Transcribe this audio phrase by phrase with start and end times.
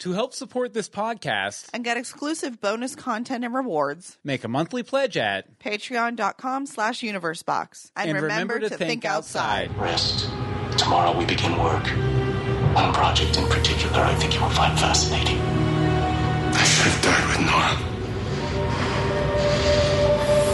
[0.00, 4.16] To help support this podcast, and get exclusive bonus content and rewards.
[4.24, 7.90] make a monthly pledge at Patreon.com slash universebox.
[7.94, 9.76] And, remember, to, think, outside.
[9.76, 10.26] Rest.
[10.78, 11.86] Tomorrow we begin work.
[12.74, 15.38] One project in particular I think you will find fascinating.
[15.38, 17.76] I should have died with Nora.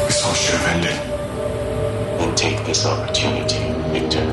[0.08, 0.98] This all should have ended.
[2.20, 4.26] And take this opportunity, Victor.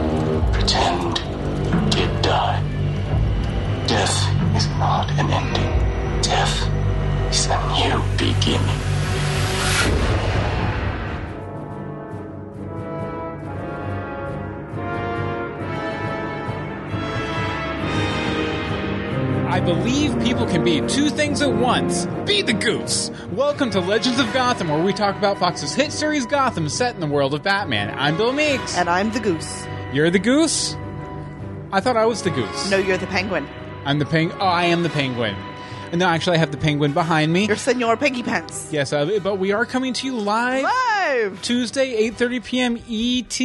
[0.54, 2.64] Pretend you did die.
[3.86, 6.22] Death is not an ending.
[6.22, 6.70] Death
[7.32, 8.80] is a new beginning.
[19.50, 22.06] I believe people can be two things at once.
[22.26, 23.10] Be the goose.
[23.32, 27.02] Welcome to Legends of Gotham, where we talk about Fox's hit series Gotham set in
[27.02, 27.94] the world of Batman.
[27.98, 28.78] I'm Bill Meeks.
[28.78, 29.66] And I'm the goose.
[29.92, 30.76] You're the goose?
[31.72, 32.70] I thought I was the goose.
[32.70, 33.48] No, you're the penguin.
[33.86, 34.38] I'm the penguin.
[34.42, 35.36] Oh, I am the penguin.
[35.94, 37.46] No, actually, I have the penguin behind me.
[37.46, 38.68] You're Senor Peggy Pence.
[38.72, 40.64] Yes, uh, but we are coming to you live.
[40.64, 41.40] Live!
[41.44, 42.78] Tuesday, 8.30 p.m.
[42.90, 43.40] ET,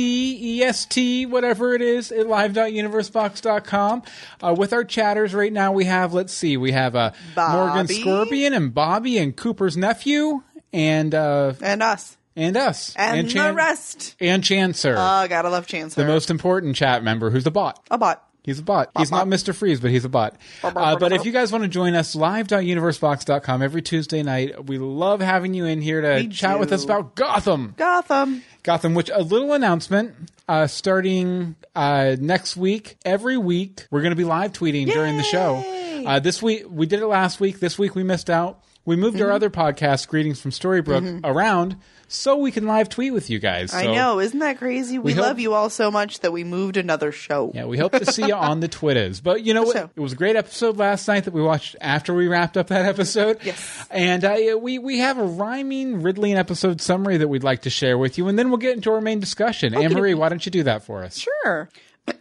[0.68, 4.02] EST, whatever it is, at live.universebox.com.
[4.42, 8.54] Uh, with our chatters right now, we have, let's see, we have uh, Morgan Scorpion
[8.54, 12.16] and Bobby and Cooper's nephew and uh, And us.
[12.34, 12.94] and us.
[12.96, 14.16] And, Chan- the rest.
[14.20, 16.04] And Chancer, Oh, gotta love Chancellor.
[16.04, 17.84] the most important chat member who's a bot.
[17.91, 18.24] A bot.
[18.42, 18.91] He's a bot.
[18.97, 19.27] He's not.
[19.27, 19.55] Mr.
[19.55, 20.34] Freeze, but he's a bot.
[20.62, 24.67] Uh, but if you guys want to join us, live.universebox.com every Tuesday night.
[24.67, 27.75] We love having you in here to We chat with us about Gotham.
[27.77, 28.42] Gotham.
[28.62, 30.14] Gotham, which a little announcement
[30.48, 32.97] uh, starting uh, next week.
[33.05, 35.62] Every week, we're going to be live tweeting during the show.
[36.06, 37.61] Uh, this week, we did it last week.
[37.61, 38.62] This week, we missed out.
[38.89, 39.27] We moved Mm-hmm.
[39.27, 41.77] our other podcast, Greetings from Storybrooke, around
[42.08, 43.75] so we can live tweet with you guys.
[43.75, 44.19] I know.
[44.19, 44.98] Isn't that crazy?
[44.98, 47.53] We, hope- love you all so much that we moved another show.
[47.55, 49.20] Yeah, we hope to see you on the Twitters.
[49.20, 49.77] But you know what?
[49.77, 52.69] So- It was a great episode last night that we watched after we wrapped up
[52.69, 53.41] that episode.
[53.44, 53.86] Yes.
[53.91, 57.98] And uh, we, we have a rhyming riddling episode summary that we'd like to share
[57.98, 59.75] with you, and then we'll get into our main discussion.
[59.75, 61.19] Anne Marie, why don't you do that for us?
[61.44, 61.69] Sure.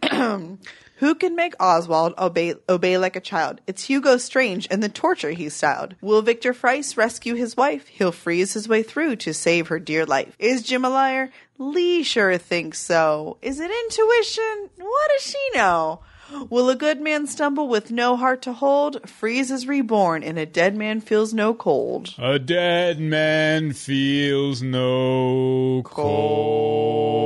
[0.98, 3.60] Who can make Oswald obey obey like a child?
[3.68, 5.94] It's Hugo Strange and the torture he styled.
[6.00, 7.86] Will Victor Fries rescue his wife?
[7.86, 10.34] He'll freeze his way through to save her dear life.
[10.40, 11.30] Is Jim a liar?
[11.56, 13.38] Lee sure thinks so.
[13.42, 14.70] Is it intuition?
[14.76, 16.00] What does she know?
[16.50, 19.08] Will a good man stumble with no heart to hold?
[19.08, 22.12] Freeze is reborn and a dead man feels no cold.
[22.18, 27.18] A dead man feels no cold.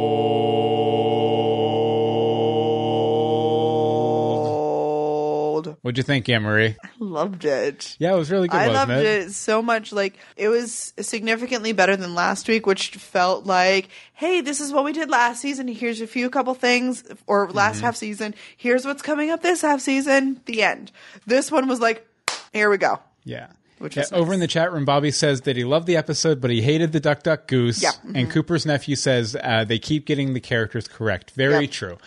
[5.83, 6.77] What'd you think, Anne Marie?
[6.85, 7.97] I loved it.
[7.99, 9.05] Yeah, it was really good, I loved it?
[9.05, 9.93] it so much.
[9.93, 14.85] Like it was significantly better than last week, which felt like, hey, this is what
[14.85, 15.67] we did last season.
[15.67, 17.85] Here's a few couple things, or last Mm-hmm.
[17.87, 18.35] half season.
[18.57, 20.41] Here's what's coming up this half season.
[20.47, 20.93] The end.
[21.27, 22.07] This one was like,
[22.53, 23.01] here we go.
[23.25, 23.49] Yeah.
[23.79, 26.41] Which Yeah, was over in the chat room, Bobby says that he loved the episode,
[26.41, 27.83] but he hated the Duck Duck Goose.
[27.83, 27.91] Yeah.
[28.15, 31.33] And Cooper's nephew says uh, they keep getting the characters correct.
[31.33, 31.71] Very Yep.
[31.73, 31.99] true.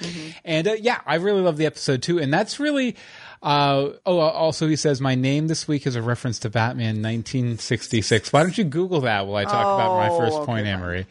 [0.46, 2.18] And uh, yeah, I really love the episode too.
[2.20, 2.96] And that's really.
[3.42, 7.02] Uh, oh, uh, also he says my name this week is a reference to Batman
[7.02, 8.34] 1966.
[8.34, 10.68] Why don't you Google that while I talk about my Oh, first okay, point.
[10.68, 11.06] Amory?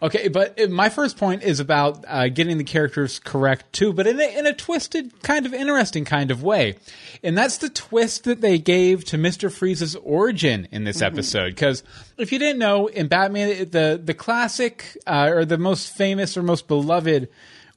[0.00, 4.06] Okay, but uh, my first point is about uh, getting the characters correct too, but
[4.06, 6.76] in a, in a twisted, kind of interesting kind of way.
[7.22, 11.50] And that's the twist that they gave to Mister Freeze's origin in this episode.
[11.54, 11.82] Because
[12.18, 16.42] if you didn't know, in Batman, the the classic uh, or the most famous or
[16.42, 17.28] most beloved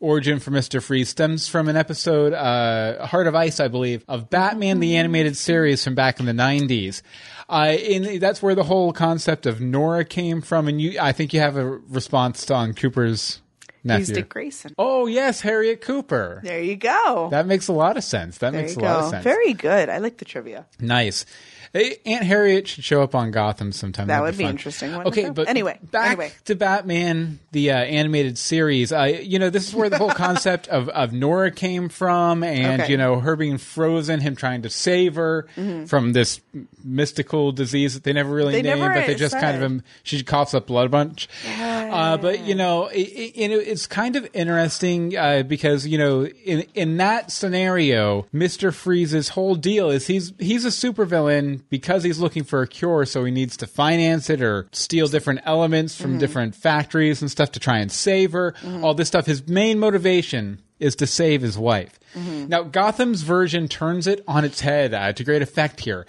[0.05, 0.81] origin for Mr.
[0.81, 5.35] Freeze stems from an episode, uh, Heart of Ice, I believe, of Batman the Animated
[5.35, 7.01] Series from back in the 90s.
[7.49, 11.33] Uh, in, that's where the whole concept of Nora came from, and you, I think
[11.33, 13.41] you have a response on Cooper's
[13.83, 14.05] nephew.
[14.05, 14.73] He's Dick Grayson.
[14.77, 16.41] Oh yes, Harriet Cooper.
[16.43, 17.29] There you go.
[17.31, 18.39] That makes a lot of sense.
[18.39, 19.23] That there makes a lot of sense.
[19.23, 19.89] Very good.
[19.89, 20.65] I like the trivia.
[20.79, 21.25] Nice.
[21.75, 24.07] Hey, Aunt Harriet should show up on Gotham sometime.
[24.07, 24.51] That That'd would be fun.
[24.51, 26.31] interesting, Okay, but Anyway, back anyway.
[26.45, 28.93] to Batman, the uh, animated series.
[28.93, 32.65] Uh, you know, this is where the whole concept of, of Nora came from, and
[32.65, 32.83] Okay.
[32.83, 32.91] Mm-hmm.
[32.91, 35.47] you know, her being frozen, him trying to save her
[35.87, 36.39] from this
[36.81, 40.23] mystical disease that they never really They named, never but they just kind of she
[40.23, 41.27] coughs up blood a bunch.
[41.59, 46.65] Uh, but you know, it, it, it's kind of interesting uh, because you know, in
[46.73, 52.43] in that scenario, Mister Freeze's whole deal is he's he's a supervillain because he's looking
[52.43, 56.19] for a cure, so he needs to finance it or steal different elements from mm-hmm.
[56.19, 58.53] different factories and stuff to try and save her.
[58.61, 58.83] Mm-hmm.
[58.83, 59.25] All this stuff.
[59.25, 61.99] His main motivation is to save his wife.
[62.13, 62.49] Mm-hmm.
[62.49, 66.05] Now, Gotham's version turns it on its head uh, to great effect here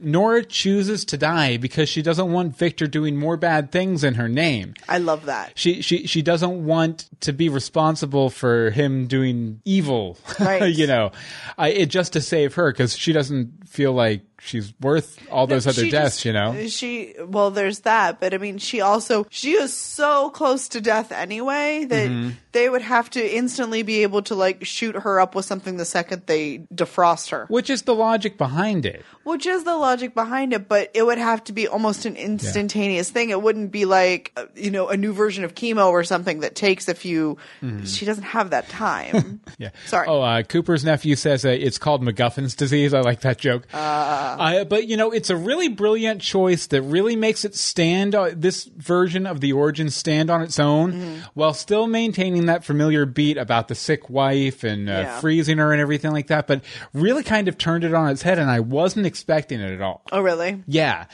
[0.00, 4.28] Nora chooses to die because she doesn't want Victor doing more bad things in her
[4.28, 4.74] name.
[4.88, 5.52] I love that.
[5.54, 10.74] She she she doesn't want to be responsible for him doing evil, Right.
[10.74, 11.12] you know,
[11.56, 15.66] I, it just to save her because she doesn't feel like she's worth all those
[15.66, 16.66] other deaths, just- you know.
[16.68, 21.12] She well, there's that, but I mean, she also she is so close to death
[21.12, 22.30] anyway that Mm-hmm.
[22.52, 25.84] they would have to instantly be able to like shoot her up with something the
[25.84, 27.46] second they defrost her.
[27.48, 29.04] Which is the logic behind it?
[29.24, 33.10] Which is the logic behind it, but it would have to be almost an instantaneous
[33.10, 33.30] thing.
[33.30, 36.54] It wouldn't be like uh, you know a new version of chemo or something that
[36.54, 37.36] takes a few.
[37.84, 39.14] She doesn't have that time.
[39.14, 39.34] Mm-hmm.
[39.58, 39.70] Yeah.
[39.86, 40.06] Sorry.
[40.08, 42.94] Oh, uh, Cooper's nephew says uh, it's called MacGuffin's disease.
[42.94, 43.66] I like that joke.
[43.74, 44.27] Uh,
[44.64, 48.14] but you know, it's a really brilliant choice that really makes it stand.
[48.14, 51.18] Uh, this version of the origin stand on its own, Mm-hmm.
[51.34, 55.20] while still maintaining that familiar beat about the sick wife and uh, Yeah.
[55.20, 56.46] freezing her and everything like that.
[56.46, 59.80] But really, kind of turned it on its head, and I wasn't expecting it at
[59.80, 60.02] all.
[60.12, 60.62] oh, really?
[60.66, 61.06] Yeah.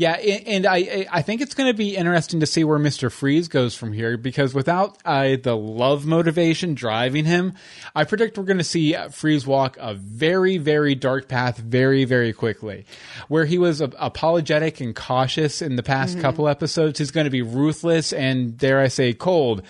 [0.00, 3.48] Yeah, and I I think it's going to be interesting to see where Mister Freeze
[3.48, 7.52] goes from here because without uh, the love motivation driving him,
[7.94, 12.06] I predict we're going to see uh, Freeze walk a very very dark path very
[12.06, 12.86] very quickly.
[13.28, 17.30] Where he was uh, apologetic and cautious in the past couple episodes, he's going to
[17.30, 19.62] be ruthless and dare I say cold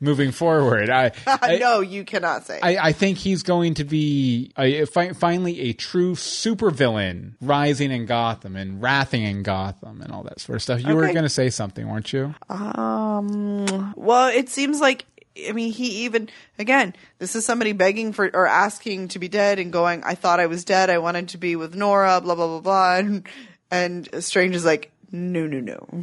[0.00, 0.90] moving forward.
[0.90, 2.58] I, I no, you cannot say.
[2.62, 8.06] I, I think he's going to be uh, fi- finally a true supervillain rising in
[8.06, 10.82] Gotham and wrathing in Gotham and all that sort of stuff.
[10.82, 12.34] You were going to say something, weren't you?
[12.48, 13.92] Um.
[13.96, 15.06] Well, it seems like.
[15.48, 16.94] I mean, he even again.
[17.18, 20.02] This is somebody begging for or asking to be dead and going.
[20.04, 20.90] I thought I was dead.
[20.90, 22.20] I wanted to be with Nora.
[22.20, 23.00] Blah blah blah blah.
[23.70, 26.00] And, and Strange is like, no, no, no.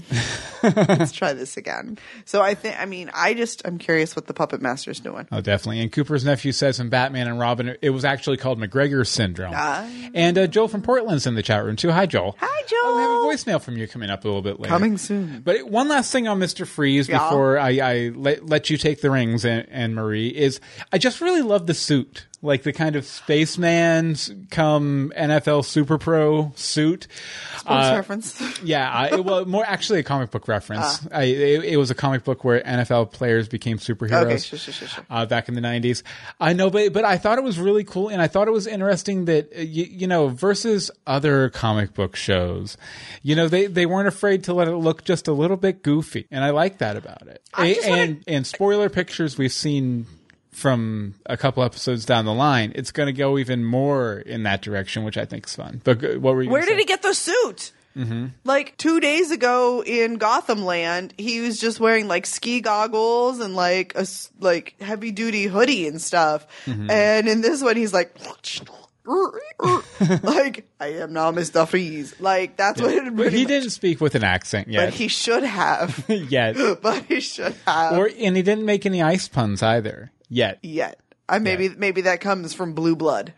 [0.63, 1.97] Let's try this again.
[2.25, 2.79] So I think.
[2.79, 3.61] I mean, I just.
[3.65, 5.27] I'm curious what the puppet master's doing.
[5.31, 5.81] Oh, definitely.
[5.81, 9.53] And Cooper's nephew says in Batman and Robin, it was actually called McGregor syndrome.
[10.13, 11.91] And uh, Joel from Portland's in the chat room too.
[11.91, 12.35] Hi, Joel.
[12.39, 12.57] Hi,
[12.87, 14.69] Oh, we have a voicemail from you coming up a little bit later.
[14.69, 15.41] Coming soon.
[15.41, 16.65] But one last thing on Mr.
[16.65, 17.19] Freeze Yeah.
[17.19, 20.59] before I, I let, let you take the rings, and, Anne Marie, is
[20.91, 22.27] I just really love the suit.
[22.43, 27.07] Like the kind of spaceman's come NFL Super Pro suit.
[27.57, 28.59] Sports Uh, reference.
[28.63, 31.05] yeah, I, well, more actually a comic book reference.
[31.11, 34.87] I, it, it was a comic book where NFL players became superheroes Okay, sure, sure,
[34.87, 35.05] sure.
[35.09, 36.03] Uh, back in the '90s.
[36.39, 38.67] I know, but but I thought it was really cool, and I thought it was
[38.67, 42.77] interesting that uh, you, you know versus other comic book shows,
[43.23, 46.27] you know they they weren't afraid to let it look just a little bit goofy,
[46.29, 47.41] and I like that about it.
[47.53, 50.05] I A- just wanna- and and spoiler pictures we've seen.
[50.57, 54.63] From a couple episodes down the line, it's going to go even more in that
[54.63, 55.81] direction, which I think is fun.
[55.83, 56.49] But what were you?
[56.49, 56.77] Where did say?
[56.77, 57.71] he get the suit?
[57.95, 58.27] Mm-hmm.
[58.43, 63.55] Like two days ago in Gotham Land, he was just wearing like ski goggles and
[63.55, 64.07] like a
[64.39, 66.47] like heavy duty hoodie and stuff.
[66.65, 66.89] Mm-hmm.
[66.89, 68.15] And in this one, he's like,
[70.23, 72.19] like I am now Mister Freeze.
[72.19, 74.85] Like that's what it But he much- didn't speak with an accent yet.
[74.87, 76.05] But he should have.
[76.09, 76.55] yet.
[76.81, 77.97] but he should have.
[77.97, 80.59] or and he didn't make any ice puns either yet.
[80.63, 80.99] yet.
[81.29, 83.33] I maybe maybe that comes from blue blood.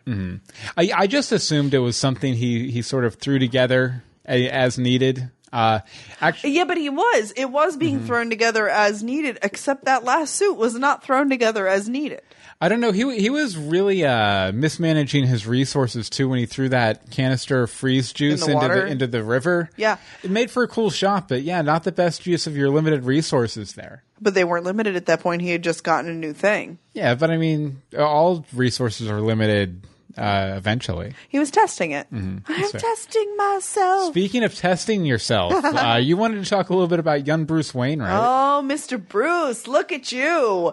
[0.78, 5.32] I, I just assumed it was something he he sort of threw together as needed.
[5.52, 5.80] Uh,
[6.22, 7.32] actually, Yeah, but he was.
[7.36, 8.06] It was being Mm-hmm.
[8.06, 12.22] thrown together as needed, except that last suit was not thrown together as needed.
[12.62, 12.92] I don't know.
[12.92, 17.72] He he was really uh, mismanaging his resources too when he threw that canister of
[17.72, 18.82] freeze juice the into water?
[18.86, 19.70] the into the river.
[19.78, 19.98] Yeah.
[20.24, 23.06] it made for a cool shot, but yeah, not the best use of your limited
[23.06, 24.04] resources there.
[24.20, 25.42] But they weren't limited at that point.
[25.42, 26.80] He had just gotten a new thing.
[26.94, 29.88] Yeah, but I mean, all resources are limited
[30.20, 31.14] uh, eventually.
[31.30, 32.08] He was testing it.
[32.12, 32.68] I'm fair.
[32.80, 34.12] testing myself.
[34.12, 37.74] Speaking of testing yourself, uh, you wanted to talk a little bit about young Bruce
[37.74, 38.12] Wayne, right?
[38.12, 39.00] Oh, Mr.
[39.06, 40.28] Bruce, look at you.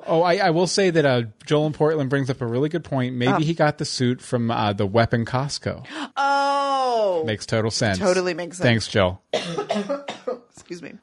[0.07, 2.85] Oh, I, I will say that uh, Joel in Portland brings up a really good
[2.85, 3.15] point.
[3.15, 3.39] Maybe Ah.
[3.39, 5.87] he got the suit from uh, the Weapon Costco.
[6.19, 7.99] Oh, Makes total sense.
[7.99, 8.65] Totally makes sense.
[8.67, 9.23] Thanks, Joel.
[10.51, 10.95] excuse me.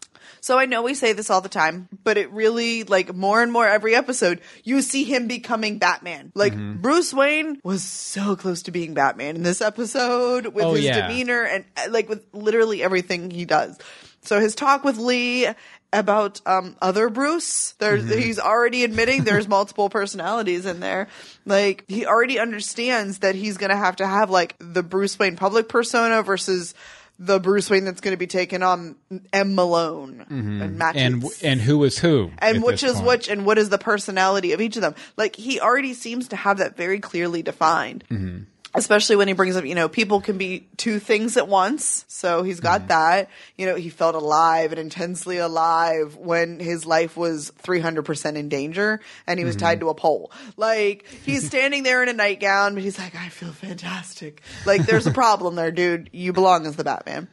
[0.43, 3.49] So I know we say this all the time, but it really, like, more and
[3.49, 6.33] more every episode, you see him becoming Batman.
[6.35, 6.81] Like, Mm-hmm.
[6.81, 11.07] Bruce Wayne was so close to being Batman in this episode with Oh, his yeah.
[11.07, 13.77] demeanor and, uh, like, with literally everything he does.
[14.23, 15.47] So his talk with Lee
[15.93, 18.19] about um, other Bruce, there, Mm-hmm.
[18.19, 21.07] he's already admitting there's multiple personalities in there.
[21.45, 25.37] Like, he already understands that he's going to have to have, like, the Bruce Wayne
[25.37, 26.73] public persona versus
[27.19, 28.95] the Bruce Wayne that's going to be taken on
[29.31, 29.55] M.
[29.55, 31.03] Malone and Matthews.
[31.03, 31.45] Mm-hmm.
[31.45, 32.31] And and who is who?
[32.39, 33.07] and which is point.
[33.07, 36.35] which and what is the personality of each of them like he already seems to
[36.35, 38.43] have that very clearly defined Mm-hmm.
[38.75, 42.05] Especially when he brings up, you know, people can be two things at once.
[42.07, 42.87] So he's got mm-hmm.
[42.87, 43.29] that.
[43.57, 48.99] You know, he felt alive and intensely alive when his life was 300% in danger
[49.27, 49.85] and he was tied mm-hmm.
[49.85, 50.31] to a pole.
[50.57, 54.41] Like, he's standing there in a nightgown, but he's like, I feel fantastic.
[54.65, 56.09] Like, there's a problem there, dude.
[56.11, 57.27] You belong as the Batman.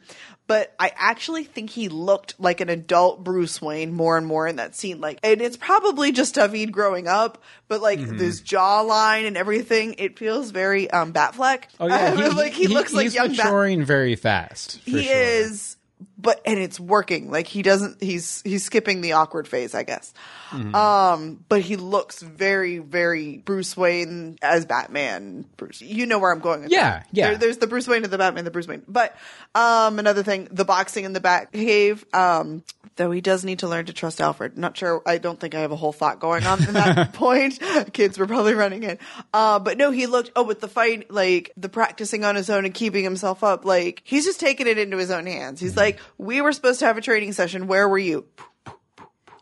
[0.51, 4.57] But I actually think he looked like an adult Bruce Wayne more and more in
[4.57, 4.99] that scene.
[4.99, 10.19] Like, and it's probably just David growing up, but like this jawline and everything, it
[10.19, 11.63] feels very um Batfleck.
[11.79, 13.37] Oh yeah, he, like he, looks like he's young Bat.
[13.45, 14.81] maturing very fast.
[14.81, 15.15] for He sure.
[15.15, 15.77] is,
[16.21, 17.31] but and it's working.
[17.31, 18.01] Like he doesn't.
[18.01, 20.13] He's he's skipping the awkward phase, I guess.
[20.51, 20.75] Mm-hmm.
[20.75, 25.45] Um, but he looks very, very Bruce Wayne as Batman.
[25.57, 26.63] Bruce, you know where I'm going.
[26.63, 27.07] With Yeah, that.
[27.11, 27.27] yeah.
[27.29, 28.83] There- there's the Bruce Wayne of the Batman, the Bruce Wayne.
[28.87, 29.15] But
[29.55, 32.03] um, another thing, the boxing in the Batcave.
[32.13, 32.63] Um,
[32.97, 34.57] though he does need to learn to trust Alfred.
[34.57, 35.01] Not sure.
[35.05, 37.59] I don't think I have a whole thought going on in that point.
[37.93, 38.99] Kids were probably running in.
[39.33, 40.31] Uh, but no, he looked.
[40.35, 44.01] Oh, with the fight, like the practicing on his own and keeping himself up, like
[44.03, 45.61] he's just taking it into his own hands.
[45.61, 47.65] He's like, we were supposed to have a training session.
[47.65, 48.25] Where were you?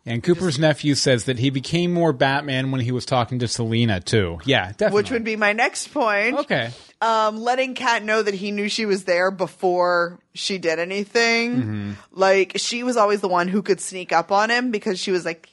[0.05, 4.00] And Cooper's nephew says that he became more Batman when he was talking to Selina
[4.00, 4.39] too.
[4.45, 4.95] Yeah, definitely.
[4.95, 6.38] Which would be my next point.
[6.38, 6.71] okay.
[7.01, 11.55] um, letting Kat know that he knew she was there before she did anything.
[11.55, 11.91] Mm-hmm.
[12.12, 15.25] Like she was always the one who could sneak up on him because she was
[15.25, 15.50] like,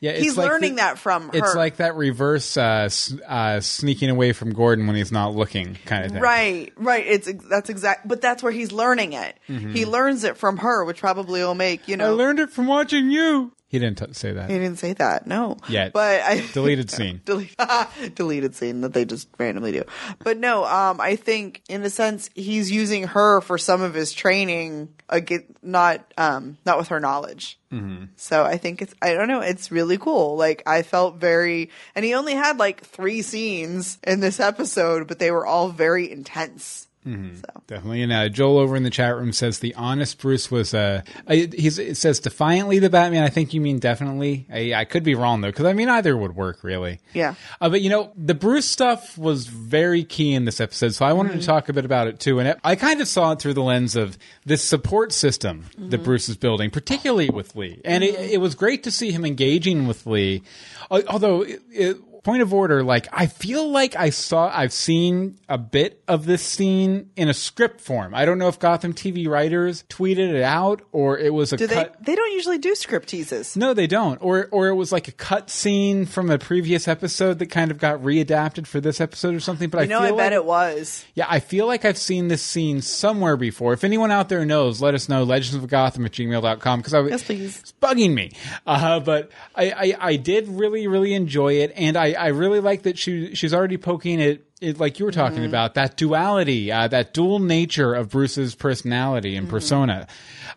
[0.00, 1.30] Yeah, it's he's like learning the- that from her.
[1.34, 5.76] It's like that reverse uh, s- uh, sneaking away from Gordon when he's not looking
[5.84, 6.20] kind of thing.
[6.22, 7.04] Right, right.
[7.06, 9.36] It's that's exact, but that's where he's learning it.
[9.46, 12.06] He learns it from her, which probably will make you Mm-hmm.
[12.06, 13.52] I learned it from watching you.
[13.70, 14.50] He didn't t- say that.
[14.50, 15.56] he didn't say that, no.
[15.68, 15.92] Yet.
[15.92, 17.20] but I Deleted scene.
[17.24, 17.54] delete,
[18.16, 19.84] deleted scene that they just randomly do.
[20.24, 24.12] But no, um, I think in a sense he's using her for some of his
[24.12, 27.60] training, again, not um, not with her knowledge.
[27.72, 28.06] Mm-hmm.
[28.16, 30.36] So I think it's I don't know, it's really cool.
[30.36, 35.20] Like I felt very, and he only had like three scenes in this episode, but
[35.20, 36.88] they were all very intense.
[37.04, 38.02] So Definitely.
[38.02, 41.78] And uh, Joel over in the chat room says the honest Bruce was, uh, he's,
[41.78, 43.24] it says defiantly the Batman.
[43.24, 44.46] I think you mean definitely.
[44.52, 47.00] I, I could be wrong though, because I mean either would work really.
[47.14, 47.34] Yeah.
[47.60, 51.12] Uh, but you know, the Bruce stuff was very key in this episode, so I
[51.12, 52.38] wanted to talk a bit about it too.
[52.38, 56.04] And it, I kind of saw it through the lens of this support system that
[56.04, 57.80] Bruce is building, particularly with Lee.
[57.84, 60.42] And it, it was great to see him engaging with Lee.
[60.90, 65.56] Although, it, it, point of order, like I feel like I saw, I've seen a
[65.58, 68.14] bit of this scene in a script form.
[68.14, 71.66] I don't know if Gotham TV writers tweeted it out or it was a do
[71.66, 71.74] they?
[71.74, 72.04] cut.
[72.04, 73.56] They don't usually do script teases.
[73.56, 74.18] No, they don't.
[74.22, 77.78] Or or it was like a cut scene from a previous episode that kind of
[77.78, 79.70] got readapted for this episode or something.
[79.70, 81.04] But I know, I bet like, it was.
[81.14, 83.72] Yeah, I feel like I've seen this scene somewhere before.
[83.72, 85.22] If anyone out there knows, let us know.
[85.24, 87.58] Legends of Gotham at gmail.com because I was Yes, please.
[87.60, 88.32] it's bugging me.
[88.66, 92.82] Uh, but I, I I did really really enjoy it, and I I really like
[92.82, 94.44] that she she's already poking it.
[94.60, 95.46] It, like you were talking Mm-hmm.
[95.46, 99.56] about that duality, uh, that dual nature of Bruce's personality and Mm-hmm.
[99.56, 100.06] persona.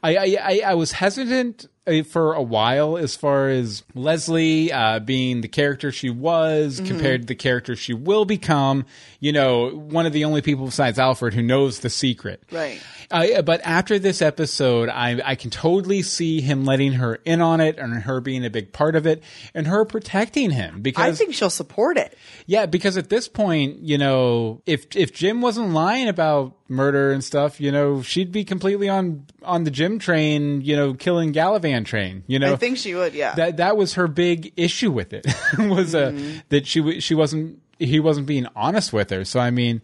[0.03, 1.67] I, I, I, I was hesitant
[2.05, 6.87] for a while as far as Leslie uh, being the character she was Mm-hmm.
[6.87, 8.85] compared to the character she will become.
[9.19, 12.43] You know, one of the only people besides Alfred who knows the secret.
[12.51, 12.81] Right.
[13.11, 17.61] Uh, but after this episode, I, I can totally see him letting her in on
[17.61, 19.21] it and her being a big part of it
[19.53, 22.17] and her protecting him because I think she'll support it.
[22.47, 27.23] yeah, because at this point, you know, if if Jim wasn't lying about murder and
[27.23, 31.31] stuff, you know, she'd be completely on on the Jim train, you know, killing
[31.73, 32.23] Galavan train.
[32.27, 33.13] You know, I think she would.
[33.13, 33.35] Yeah.
[33.35, 35.25] that that was her big issue with it
[35.57, 36.37] was uh, Mm-hmm.
[36.49, 39.25] that she w- she wasn't he wasn't being honest with her.
[39.25, 39.81] So I mean.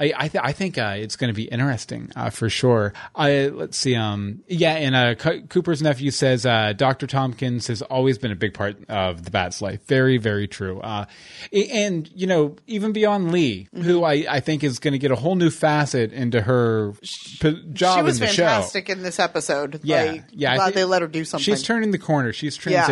[0.00, 2.92] I I, th- I think uh, it's going to be interesting uh, for sure.
[3.16, 3.96] I let's see.
[3.96, 8.36] Um, yeah, and uh, Co- Cooper's nephew says uh, Doctor Tompkins has always been a
[8.36, 9.84] big part of the Bat's life.
[9.88, 10.78] Very very true.
[10.78, 11.06] Uh,
[11.52, 13.82] and you know even beyond Lee, Mm-hmm.
[13.82, 16.92] who I, I think is going to get a whole new facet into her
[17.40, 18.44] p- job she was in the show.
[18.44, 19.80] fantastic in this episode.
[19.82, 20.54] Yeah, like, yeah.
[20.54, 21.42] Glad they let her do something.
[21.42, 22.32] She's turning the corner.
[22.32, 22.86] She's Yeah.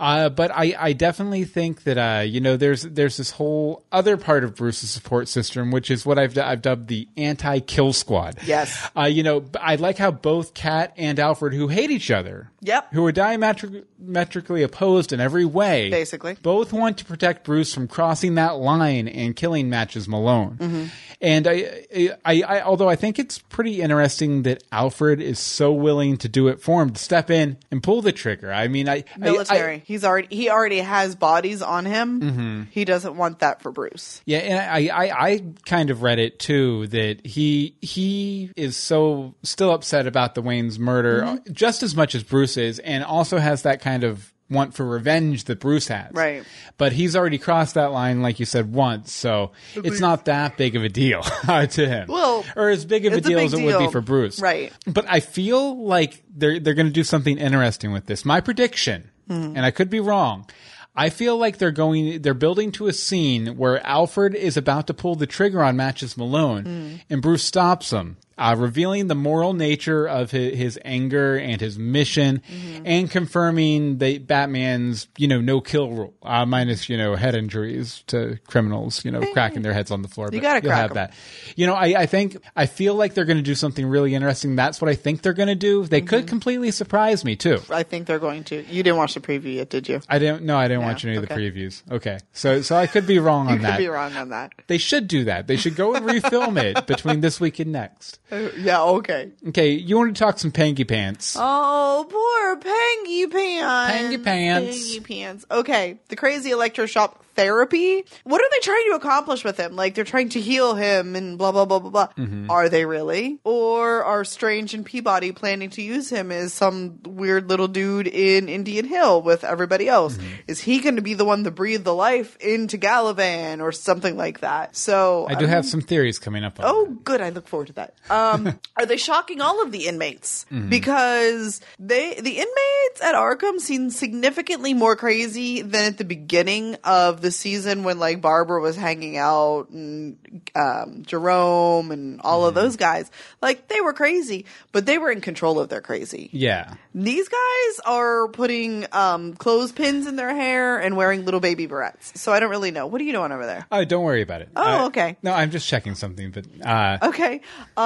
[0.00, 4.16] Uh, but I, I definitely think that uh, you know there's there's this whole other
[4.16, 8.38] part of Bruce's support system, which is what I've I've dubbed the anti-kill squad.
[8.46, 8.88] Yes.
[8.96, 12.92] Uh, you know, I like how both Kat and Alfred, who hate each other, Yep.
[12.92, 16.36] who are diametrically opposed in every way, Basically.
[16.42, 20.56] both want to protect Bruce from crossing that line and killing Matches Malone.
[20.60, 20.84] Mm-hmm.
[21.20, 21.84] And I,
[22.24, 26.46] I, I, although I think it's pretty interesting that Alfred is so willing to do
[26.48, 28.52] it for him, to step in and pull the trigger.
[28.52, 29.74] I mean, I, I- military.
[29.76, 32.20] I, He's already he already has bodies on him.
[32.20, 32.62] Mm-hmm.
[32.72, 34.20] He doesn't want that for Bruce.
[34.26, 34.58] Yeah, and
[34.90, 40.06] I, I, I kind of read it too that he he is so still upset
[40.06, 41.54] about the Wayne's murder Mm-hmm.
[41.54, 45.44] just as much as Bruce is, and also has that kind of want for revenge
[45.44, 46.12] that Bruce has.
[46.12, 46.44] Right.
[46.76, 50.76] But he's already crossed that line, like you said, once, so it's not that big
[50.76, 52.08] of a deal to him.
[52.08, 54.38] Well, or as big of a it's a deal as it would be for Bruce.
[54.38, 54.70] Right.
[54.86, 58.26] But I feel like they're they're going to do something interesting with this.
[58.26, 59.56] My prediction, Mm-hmm.
[59.56, 60.48] and I could be wrong.
[60.96, 64.94] I feel like they're going they're building to a scene where Alfred is about to
[64.94, 67.00] pull the trigger on Matches Malone mm.
[67.08, 68.16] and Bruce stops him.
[68.38, 72.40] Uh, revealing the moral nature of his, his anger and his mission,
[72.84, 78.04] and confirming the Batman's you know no kill rule, uh, minus you know head injuries
[78.06, 80.28] to criminals, you know cracking their heads on the floor.
[80.32, 80.94] You gotta you'll have 'em.
[80.94, 81.14] that.
[81.56, 84.54] You know, I, I think I feel like they're going to do something really interesting.
[84.56, 85.84] That's what I think they're going to do.
[85.84, 86.28] They could Mm-hmm.
[86.28, 87.60] completely surprise me too.
[87.70, 88.62] I think they're going to.
[88.64, 90.00] You didn't watch the preview yet, did you?
[90.08, 90.42] I didn't.
[90.42, 91.82] No, I didn't watch any of the previews.
[91.90, 93.78] Okay, so so I could be wrong on Could that.
[93.78, 94.52] be wrong on that.
[94.68, 95.46] They should do that.
[95.48, 98.18] They should go and refilm it between this week and next.
[98.30, 99.30] Uh, Yeah, okay.
[99.48, 101.36] Okay, you want to talk some pangy pants?
[101.38, 103.92] Oh, poor Pangy Pants.
[104.16, 104.76] Pangy Pants.
[104.98, 105.46] Pangy Pants.
[105.50, 108.04] Okay, the crazy electroshock therapy.
[108.24, 109.76] What are they trying to accomplish with him?
[109.76, 112.08] Like they're trying to heal him and blah blah blah blah blah.
[112.18, 112.50] Mm-hmm.
[112.50, 113.38] Are they really?
[113.44, 118.48] Or are Strange and Peabody planning to use him as some weird little dude in
[118.48, 120.16] Indian Hill with everybody else?
[120.16, 120.26] Mm-hmm.
[120.48, 124.16] Is he going to be the one to breathe the life into Galavan or something
[124.16, 124.74] like that?
[124.74, 126.58] So I do have some theories coming up.
[126.58, 127.04] On Oh, that.
[127.04, 127.20] good.
[127.20, 127.94] I look forward to that.
[128.10, 128.17] Um,
[128.76, 130.44] are they shocking all of the inmates?
[130.50, 130.68] Mm-hmm.
[130.68, 137.20] Because they, the inmates at Arkham seem significantly more crazy than at the beginning of
[137.20, 140.16] the season when like Barbara was hanging out and
[140.54, 142.48] um, Jerome and all Mm-hmm.
[142.48, 143.10] of those guys.
[143.42, 146.30] Like they were crazy, but they were in control of their crazy.
[146.32, 146.74] yeah.
[146.94, 152.16] These guys are putting um, clothespins in their hair and wearing little baby barrettes.
[152.16, 152.86] So I don't really know.
[152.88, 153.66] What are you doing over there?
[153.70, 154.48] Oh, don't worry about it.
[154.56, 155.16] Oh, okay.
[155.22, 157.40] No, I'm just checking something, but uh, Okay.
[157.76, 157.84] Um,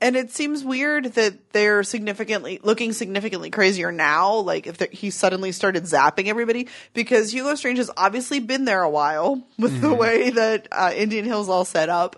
[0.00, 4.36] and it seems weird that they're significantly looking significantly crazier now.
[4.36, 8.90] Like if he suddenly started zapping everybody because Hugo Strange has obviously been there a
[8.90, 12.16] while with the way that uh, Indian Hill's all set up.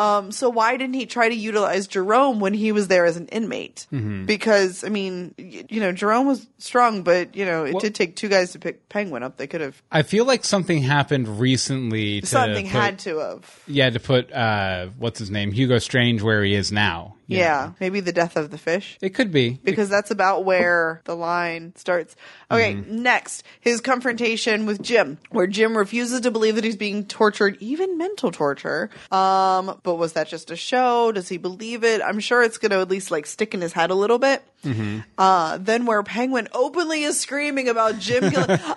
[0.00, 3.26] Um, so why didn't he try to utilize Jerome when he was there as an
[3.28, 3.86] inmate?
[4.26, 7.94] Because I mean, y- you know, Jerome was strong, but you know, it Well- did
[7.94, 9.36] take two guys to pick Penguin up.
[9.36, 12.20] They could have I feel like something happened recently.
[12.22, 13.60] To something put- had to have.
[13.66, 17.16] Yeah, to put uh, what's his name, Hugo Strange, where he is now.
[17.30, 18.98] You Yeah, maybe the death of the fish.
[19.00, 19.58] it could be.
[19.62, 22.16] because that's about where the line starts.
[22.50, 23.02] Okay, Mm-hmm.
[23.02, 27.96] next, his confrontation with Jim, where Jim refuses to believe that he's being tortured, even
[27.96, 28.90] mental torture.
[29.12, 31.12] Um, but was that just a show?
[31.12, 32.02] Does he believe it?
[32.04, 34.42] I'm sure it's going to at least like stick in his head a little bit.
[34.64, 34.98] Mm-hmm.
[35.16, 38.76] Uh, then where Penguin openly is screaming about Jim killing, I for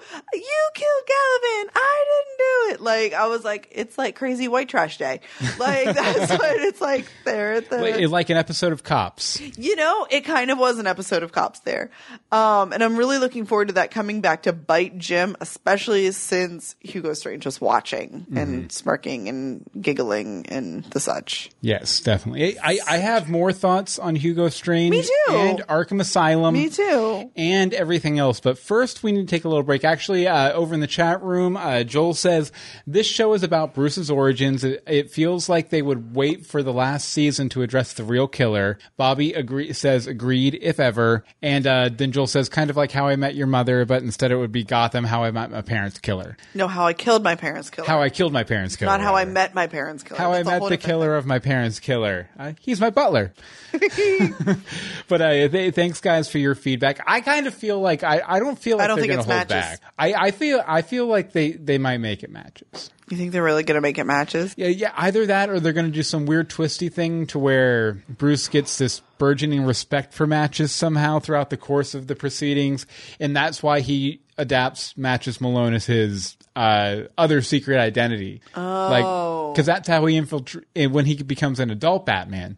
[0.00, 0.40] you!
[0.40, 1.70] You killed Galavan!
[1.74, 2.80] I didn't do it!
[2.82, 5.20] Like, I was like, it's like crazy white trash day.
[5.58, 9.40] Like, that's what it's like there at the Like- like an episode of Cops.
[9.58, 11.90] you know, it kind of was an episode of Cops there.
[12.32, 16.76] Um, and I'm really looking forward to that coming back to bite Jim, especially since
[16.80, 18.36] Hugo Strange was watching Mm-hmm.
[18.38, 21.50] and smirking and giggling and the such.
[21.60, 22.58] Yes, definitely.
[22.58, 25.34] I, I have more thoughts on Hugo Strange Me too.
[25.34, 26.54] and Arkham Asylum.
[26.54, 27.30] Me too.
[27.36, 28.40] And everything else.
[28.40, 29.84] But first, we need to take a little break.
[29.86, 32.52] Actually, uh, over in the chat room, uh, Joel says
[32.86, 34.64] this show is about Bruce's origins.
[34.64, 38.26] It, it feels like they would wait for the last season to address the real
[38.26, 38.78] killer.
[38.96, 41.24] Bobby agree- says agreed, if ever.
[41.40, 44.32] And uh, then Joel says kind of like How I Met Your Mother, but instead
[44.32, 46.36] it would be Gotham, How I Met My Parents Killer.
[46.54, 47.86] No, how I killed my parents' killer.
[47.86, 48.90] How I Killed My Parents Killer.
[48.90, 50.18] Not how I met my parents' killer.
[50.18, 52.28] How I That's a met the killer of my parents' killer.
[52.38, 53.32] Uh, he's my butler.
[55.08, 57.00] but uh, th- thanks, guys, for your feedback.
[57.06, 59.32] I kind of feel like I, I don't feel like I don't think it's to
[59.32, 59.48] hold
[59.80, 60.14] matches.
[60.18, 62.90] I, I feel I feel like they, they might make it matches.
[63.08, 64.54] You think they're really going to make it matches?
[64.56, 64.92] Yeah, yeah.
[64.96, 68.78] Either that, or they're going to do some weird twisty thing to where Bruce gets
[68.78, 72.84] this burgeoning respect for matches somehow throughout the course of the proceedings,
[73.20, 78.40] and that's why he adapts Matches Malone as his uh, other secret identity.
[78.54, 82.56] Oh, like because that's how he infiltrates when he becomes an adult Batman.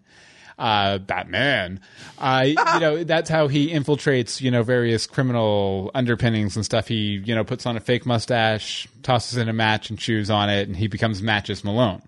[0.59, 1.79] Uh, Batman,
[2.19, 6.89] uh, you know, that's how he infiltrates, you know, various criminal underpinnings and stuff.
[6.89, 10.51] He, you know, puts on a fake mustache, tosses in a match and chews on
[10.51, 12.03] it, and he becomes Matches Malone.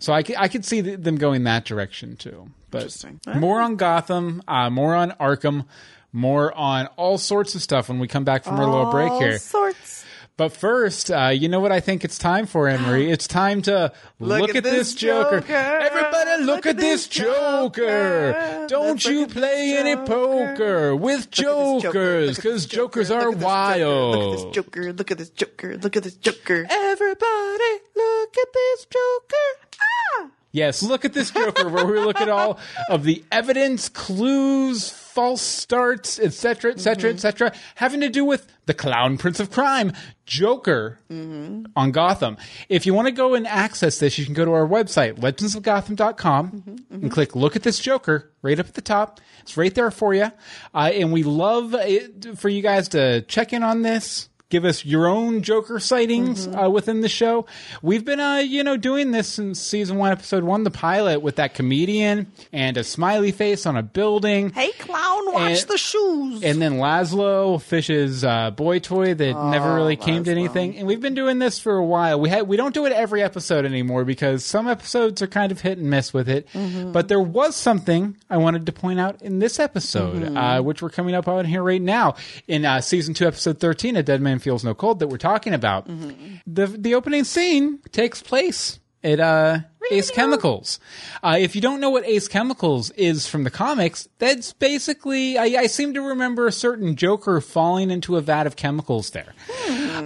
[0.00, 2.48] So I, I could see them going that direction too.
[2.72, 3.20] But Interesting.
[3.36, 5.66] more on Gotham, uh, more on Arkham,
[6.12, 9.20] more on all sorts of stuff when we come back from our little break All
[9.20, 9.38] here.
[9.38, 10.04] sorts.
[10.38, 13.10] But first, uh, you know what I think it's time for, Emery?
[13.10, 15.40] It's time to look, at, this Joker.
[15.40, 15.52] Joker.
[15.52, 18.66] Everybody, look, at, this Joker.
[18.66, 21.80] Don't Let's you play any poker with Look at Joker.
[21.82, 24.54] jokers, because jokers are Look wild.
[24.54, 24.92] Joker.
[24.94, 25.76] Look at this Joker.
[25.76, 26.64] Look at this Joker.
[26.64, 26.66] Look at this Joker.
[26.70, 29.68] Everybody, look at this Joker.
[29.80, 30.30] Ah!
[30.50, 35.42] Yes, look at this Joker where we look at all of the evidence, clues, false
[35.42, 39.92] starts, etc., etc., etc., having to do with the clown prince of crime,
[40.24, 41.66] Joker, mm-hmm.
[41.76, 42.38] on Gotham.
[42.70, 46.50] If you want to go and access this, you can go to our website, legendsofgotham.com,
[46.50, 46.94] mm-hmm, mm-hmm.
[46.94, 49.20] and click look at this Joker right up at the top.
[49.42, 50.30] It's right there for you.
[50.74, 54.84] Uh, and we love it for you guys to check in on this give us
[54.84, 57.46] your own Joker sightings uh, within the show.
[57.80, 61.36] We've been, uh, you know, doing this since season one, episode one, the pilot, with
[61.36, 64.50] that comedian and a smiley face on a building.
[64.50, 66.42] Hey, clown, watch And- the shoes.
[66.44, 70.76] And then Laszlo, Fish's uh, boy toy that never really came to anything.
[70.76, 72.20] And we've been doing this for a while.
[72.20, 75.62] We had we don't do it every episode anymore because some episodes are kind of
[75.62, 76.46] hit and miss with it.
[76.92, 80.90] But there was something I wanted to point out in this episode, uh, which we're
[80.90, 84.38] coming up on here right now in uh, season two, episode thirteen, "A Dead Man
[84.42, 85.86] Feels No Cold" that we're talking about.
[86.46, 89.58] The the opening scene takes place at uh,
[89.90, 90.78] Ace Chemicals.
[91.22, 95.44] Uh, if you don't know what Ace Chemicals is from the comics, that's basically I,
[95.62, 99.34] I seem to remember a certain Joker falling into a vat of chemicals there.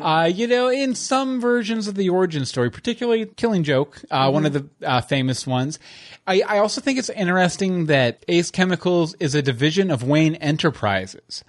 [0.03, 4.47] Uh, you know, in some versions of the origin story, particularly Killing Joke, uh, one
[4.47, 5.79] of the uh, famous ones.
[6.27, 11.45] I, I also think it's interesting that Ace Chemicals is a division of Wayne Enterprises.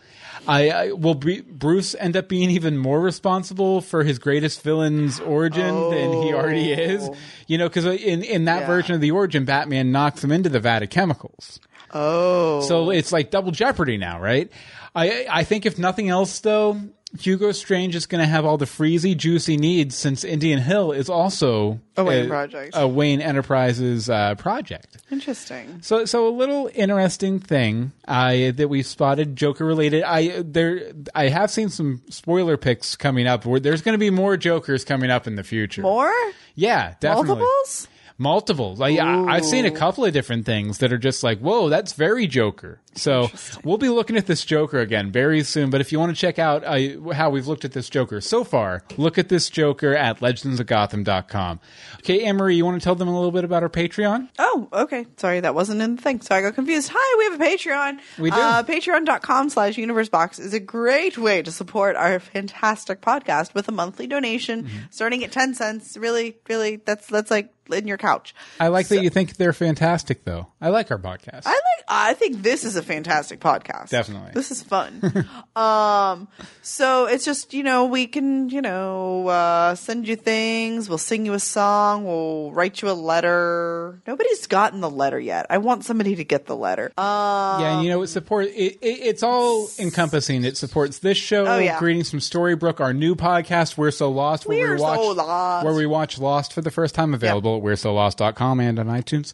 [0.48, 5.20] I, I will Bru- Bruce end up being even more responsible for his greatest villain's
[5.20, 6.78] origin than he already oh.
[6.80, 7.10] is.
[7.48, 8.68] You know, because in in that Yeah.
[8.68, 11.60] version of the origin, Batman knocks him into the vat of chemicals.
[11.94, 12.62] oh.
[12.62, 14.50] So it's like double jeopardy now, right?
[14.96, 16.80] I I think if nothing else though,
[17.20, 21.10] Hugo Strange is going to have all the freezy juicy needs since Indian Hill is
[21.10, 22.74] also A Wayne project.
[22.76, 24.98] a Wayne Enterprises uh, project.
[25.10, 25.80] Interesting.
[25.82, 30.04] So, so a little interesting thing uh, that we spotted Joker related.
[30.04, 33.46] I there I have seen some spoiler picks coming up.
[33.46, 35.84] Where there's going to be more Jokers coming up in the future.
[35.84, 36.14] More?
[36.56, 37.88] yeah, definitely Multiples?
[38.18, 38.80] Multiples.
[38.80, 41.94] Like I, I've seen a couple of different things that are just like, whoa, that's
[41.94, 42.80] very Joker.
[42.96, 43.30] So
[43.64, 45.70] we'll be looking at this Joker again very soon.
[45.70, 48.44] But if you want to check out uh, how we've looked at this Joker so
[48.44, 51.60] far, look at this Joker at legendsofgotham.com.
[52.00, 54.30] Okay, Marie, you want to tell them a little bit about our Patreon?
[54.40, 55.06] Oh, okay.
[55.18, 56.22] Sorry, that wasn't in the thing.
[56.22, 56.90] So I got confused.
[56.94, 58.00] Hi, we have a Patreon.
[58.20, 58.36] We do.
[58.38, 63.72] Uh, Patreon.com slash universebox is a great way to support our fantastic podcast with a
[63.72, 64.78] monthly donation Mm-hmm.
[64.92, 65.98] starting at 10 cents.
[65.98, 68.34] Really, really, that's, that's like in your couch.
[68.60, 70.48] I like that you think they're fantastic, though.
[70.62, 71.44] I like our podcast.
[71.46, 71.62] I like.
[71.90, 73.90] I think this is a fantastic podcast.
[73.90, 74.32] Definitely.
[74.34, 75.26] this is fun.
[75.56, 76.28] um,
[76.62, 80.90] so it's just you know we can you know uh, send you things.
[80.90, 82.04] We'll sing you a song.
[82.06, 84.02] We'll write you a letter.
[84.06, 85.46] Nobody's gotten the letter yet.
[85.50, 86.92] I want somebody to get the letter.
[86.98, 88.50] Um, yeah, and you know, it supports.
[88.54, 90.44] It, it, it's all encompassing.
[90.44, 91.80] It supports this show, Oh, yeah.
[91.80, 95.66] Greetings from Storybrooke, our new podcast, We're So Lost, where We're we So watch Lost.
[95.66, 99.34] where we watch Lost for the first time, available at we'resolost.com and on iTunes.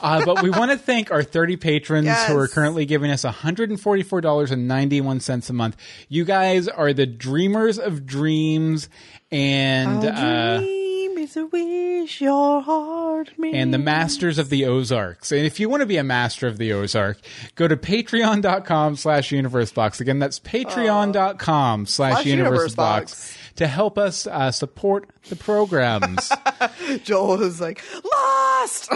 [0.00, 2.28] Uh, but we want to thank our 30 patrons Yes.
[2.28, 5.76] who are currently giving us $144.91 a month.
[6.08, 8.88] You guys are the dreamers of dreams
[9.30, 13.54] and uh, dream is a wish your heart made.
[13.54, 15.32] and the masters of the Ozarks.
[15.32, 17.18] And if you want to be a master of the Ozark,
[17.54, 20.00] go to patreon.com slash universebox.
[20.00, 23.37] Again, that's patreon.com slash universebox.
[23.58, 26.32] To help us uh, support the programs.
[27.04, 28.90] Joel is like lost.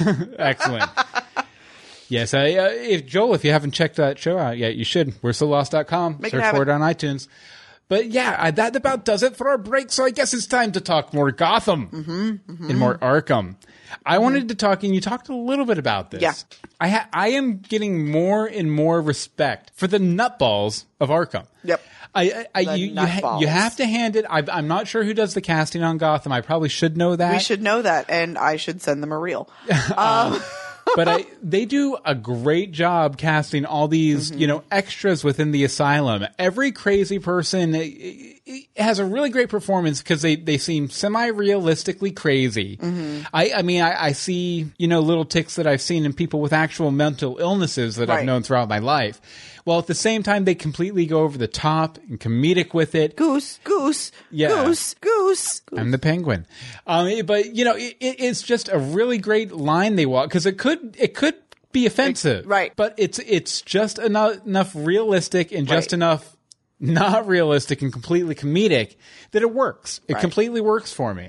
[0.38, 0.90] Excellent.
[2.08, 5.14] Yes, I, uh, if Joel, if you haven't checked that show out yet, you should.
[5.22, 6.18] We're so lost.com.
[6.20, 6.56] Make it Search happen.
[6.58, 7.26] for it on iTunes.
[7.88, 9.90] But yeah, uh, that about does it for our break.
[9.90, 13.56] So I guess it's time to talk more Gotham Mm-hmm, and more Arkham.
[14.06, 16.22] I wanted to talk, and you talked a little bit about this.
[16.22, 16.32] Yeah.
[16.80, 21.46] I ha- I am getting more and more respect for the nutballs of Arkham.
[21.64, 21.82] Yep.
[22.14, 24.26] I, I, you, you, ha- you have to hand it.
[24.28, 26.30] I, I'm not sure who does the casting on Gotham.
[26.32, 27.32] I probably should know that.
[27.32, 29.48] we should know that, and I should send them a reel.
[30.96, 34.40] but I, they do a great job casting all these, Mm-hmm.
[34.40, 36.26] you know, extras within the asylum.
[36.38, 37.72] Every crazy person
[38.76, 42.76] has a really great performance because they, they seem semi-realistically crazy.
[42.76, 43.22] Mm-hmm.
[43.32, 46.40] I, I mean, I, I see, you know, little ticks that I've seen in people
[46.40, 49.20] with actual mental illnesses that I've known throughout my life.
[49.64, 53.16] While at the same time, they completely go over the top and comedic with it.
[53.16, 54.48] Goose, goose, Yeah.
[54.48, 55.62] goose, goose.
[55.76, 56.46] I'm the penguin.
[56.86, 60.46] Um, but you know, it, it, it's just a really great line they walk because
[60.46, 61.36] it could it could
[61.70, 62.72] be offensive, right.
[62.74, 65.92] But it's it's just enough enough realistic and just Right.
[65.94, 66.36] enough
[66.82, 68.96] not realistic and completely comedic
[69.30, 69.98] that it works.
[70.08, 70.16] It Right.
[70.16, 70.20] Mm-hmm.
[70.20, 71.28] completely works for me.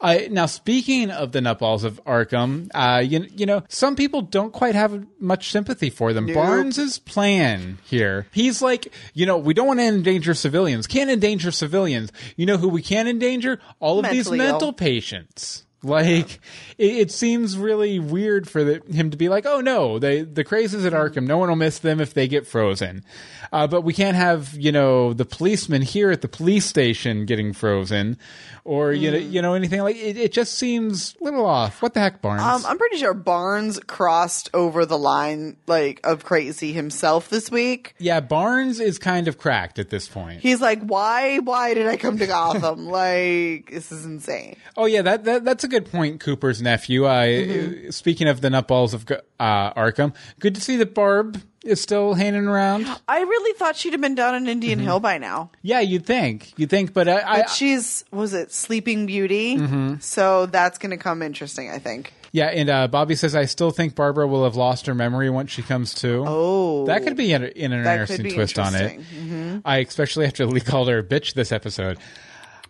[0.00, 4.52] Uh, now, speaking of the nutballs of Arkham, uh, you, you know, some people don't
[4.52, 6.26] quite have much sympathy for them.
[6.26, 10.86] Barnes's plan here, he's like, you know, we don't want to endanger civilians.
[10.86, 12.12] Can't endanger civilians.
[12.36, 13.58] You know who we can endanger?
[13.80, 14.52] All of these Mentally ill.
[14.52, 15.64] mental patients.
[15.82, 16.40] Like
[16.78, 20.44] it, it seems really weird for the, him to be like, "Oh no, they the
[20.44, 21.26] crazes at Arkham.
[21.26, 23.04] No one will miss them if they get frozen."
[23.52, 27.52] Uh, but we can't have you know the policeman here at the police station getting
[27.52, 28.16] frozen,
[28.64, 30.16] or you know you know anything like it.
[30.16, 31.82] It just seems a little off.
[31.82, 32.42] What the heck, Barnes?
[32.42, 37.94] Um, I'm pretty sure Barnes crossed over the line like of crazy himself this week.
[37.98, 40.40] yeah, Barnes is kind of cracked at this point.
[40.40, 41.38] He's like, why?
[41.38, 42.86] Why did I come to Gotham?
[42.92, 44.56] like, this is insane.
[44.76, 46.20] Oh yeah, that, that that's a good point.
[46.20, 47.06] Cooper's nephew.
[47.06, 47.90] Uh, Mm-hmm.
[47.90, 49.06] Speaking of the nutballs of
[49.40, 52.86] uh, Arkham, good to see that Barb is still hanging around.
[53.08, 55.50] I really thought she'd have been down in Indian Hill by now.
[55.62, 59.98] Yeah, you'd think, you'd think, but I, I she's was it Sleeping Beauty?
[60.00, 62.12] So that's going to come interesting, I think.
[62.32, 65.50] yeah, and uh, Bobby says I still think Barbara will have lost her memory once
[65.50, 66.24] she comes to.
[66.26, 69.00] Oh, that could be an, in an interesting twist on it.
[69.00, 69.58] Mm-hmm.
[69.64, 71.98] I especially after Lee called her a bitch this episode.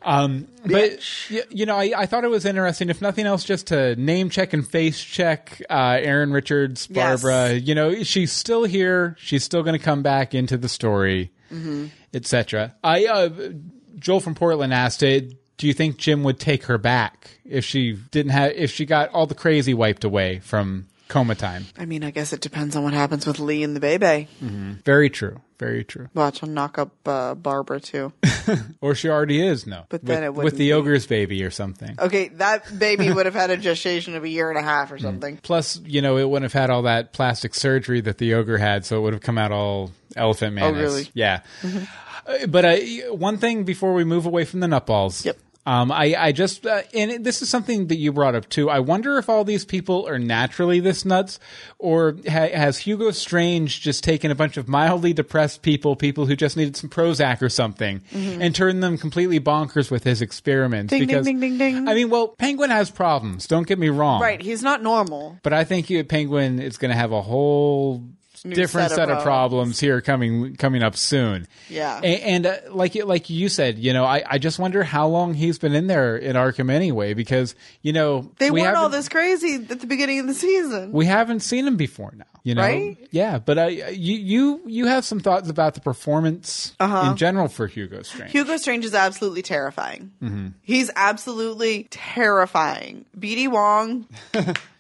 [0.05, 0.99] Um, but
[1.31, 2.89] y- you know, I, I thought it was interesting.
[2.91, 7.23] If nothing else, just to name check and face check uh, Erin Richards, Yes.
[7.23, 7.53] Barbara.
[7.55, 9.17] You know, she's still here.
[9.19, 11.87] She's still going to come back into the story, Mm-hmm.
[12.15, 12.75] etc.
[12.83, 13.29] I uh,
[13.99, 15.35] Joel from Portland asked it.
[15.59, 19.11] Do you think Jim would take her back if she didn't have if she got
[19.11, 21.67] all the crazy wiped away from coma time?
[21.79, 24.29] I mean, I guess it depends on what happens with Lee and the baby.
[24.41, 25.41] Very true.
[25.59, 26.09] Very true.
[26.15, 28.13] Watch, I'll knock up uh, Barbara too.
[28.81, 29.85] Or she already is, no.
[29.89, 30.73] But then with, it with wouldn't the be.
[30.73, 31.95] ogre's baby or something.
[31.97, 34.99] Okay, that baby would have had a gestation of a year and a half or
[34.99, 35.37] something.
[35.37, 38.85] Plus, you know, it wouldn't have had all that plastic surgery that the ogre had,
[38.85, 40.75] so it would have come out all elephant man.
[40.75, 41.09] Oh, really?
[41.15, 41.43] Yeah.
[42.27, 42.77] Uh, but uh,
[43.15, 45.25] one thing before we move away from the nutballs.
[45.25, 45.39] Yep.
[45.65, 48.69] Um, I, I just, uh, and this is something that you brought up too.
[48.69, 51.39] I wonder if all these people are naturally this nuts,
[51.79, 56.35] or ha- has Hugo Strange just taken a bunch of mildly depressed people, people who
[56.35, 60.93] just needed some Prozac or something, and turned them completely bonkers with his experiments?
[60.93, 60.99] Mm-hmm.
[60.99, 61.89] Ding, ding, because, ding, ding, ding.
[61.89, 63.47] I mean, well, Penguin has problems.
[63.47, 64.21] Don't get me wrong.
[64.21, 65.39] Right, he's not normal.
[65.45, 68.05] But I think you, Penguin is going to have a whole
[68.43, 71.47] different set set, of of problems here coming coming up soon.
[71.69, 72.01] Yeah.
[72.03, 75.07] A- and, uh, like you- like you said, you know, I, I just wonder how
[75.09, 78.89] long he's been in there in Arkham anyway, because you know They we weren't all
[78.89, 80.93] this crazy at the beginning of the season.
[80.93, 82.63] We haven't seen him before now, you know.
[82.63, 82.97] Right?
[83.11, 87.67] Yeah, but I you you you have some thoughts about the performance in general for
[87.67, 88.35] Hugo Strange.
[88.35, 88.45] Uh-huh.
[88.45, 90.11] Hugo Strange is absolutely terrifying.
[90.63, 93.05] He's absolutely terrifying.
[93.19, 94.07] BD Wong,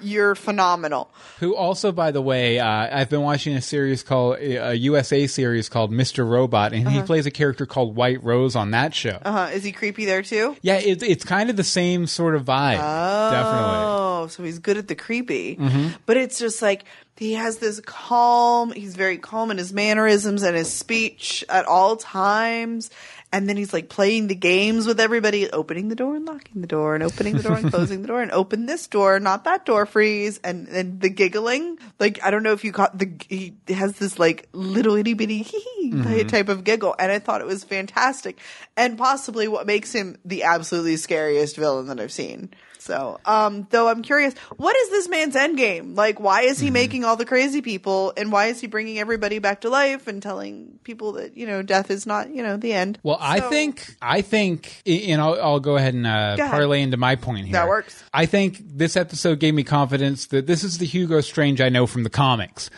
[0.00, 1.10] you're phenomenal.
[1.40, 5.68] Who also, by the way, uh, I've been watching a series called a USA series
[5.68, 6.28] called Mr.
[6.28, 9.18] Robot, and he plays a character called White Rose on that show.
[9.24, 9.50] Uh-huh.
[9.52, 10.56] is he creepy there too?
[10.62, 12.78] Yeah, it's it's kind of the same sort of vibe.
[12.78, 13.76] Oh, Definitely.
[13.76, 15.56] Oh, so he's good at the creepy.
[15.56, 15.88] Mm-hmm.
[16.06, 16.84] But it's just like
[17.16, 21.96] he has this calm, he's very calm in his mannerisms and his speech at all
[21.96, 22.90] times.
[23.34, 26.68] And then he's like playing the games with everybody, opening the door and locking the
[26.68, 29.66] door and opening the door and closing the door and open this door, not that
[29.66, 30.38] door, freeze.
[30.44, 31.78] And then the giggling.
[31.98, 35.42] Like, I don't know if you caught the, he has this like little itty bitty
[35.42, 36.28] hee hee Mm-hmm.
[36.28, 36.94] type of giggle.
[36.98, 38.38] And I thought it was fantastic
[38.76, 42.50] and possibly what makes him the absolutely scariest villain that I've seen.
[42.84, 45.94] So, um, though I'm curious, what is this man's end game?
[45.94, 46.64] Like, why is Mm-hmm.
[46.66, 50.06] he making all the crazy people, and why is he bringing everybody back to life
[50.06, 52.98] and telling people that you know death is not you know the end?
[53.02, 56.52] Well, I think I think, and I'll, I'll go ahead and uh, Go ahead.
[56.54, 57.54] parlay into my point here.
[57.54, 58.04] That works.
[58.12, 61.86] I think this episode gave me confidence that this is the Hugo Strange I know
[61.86, 62.68] from the comics.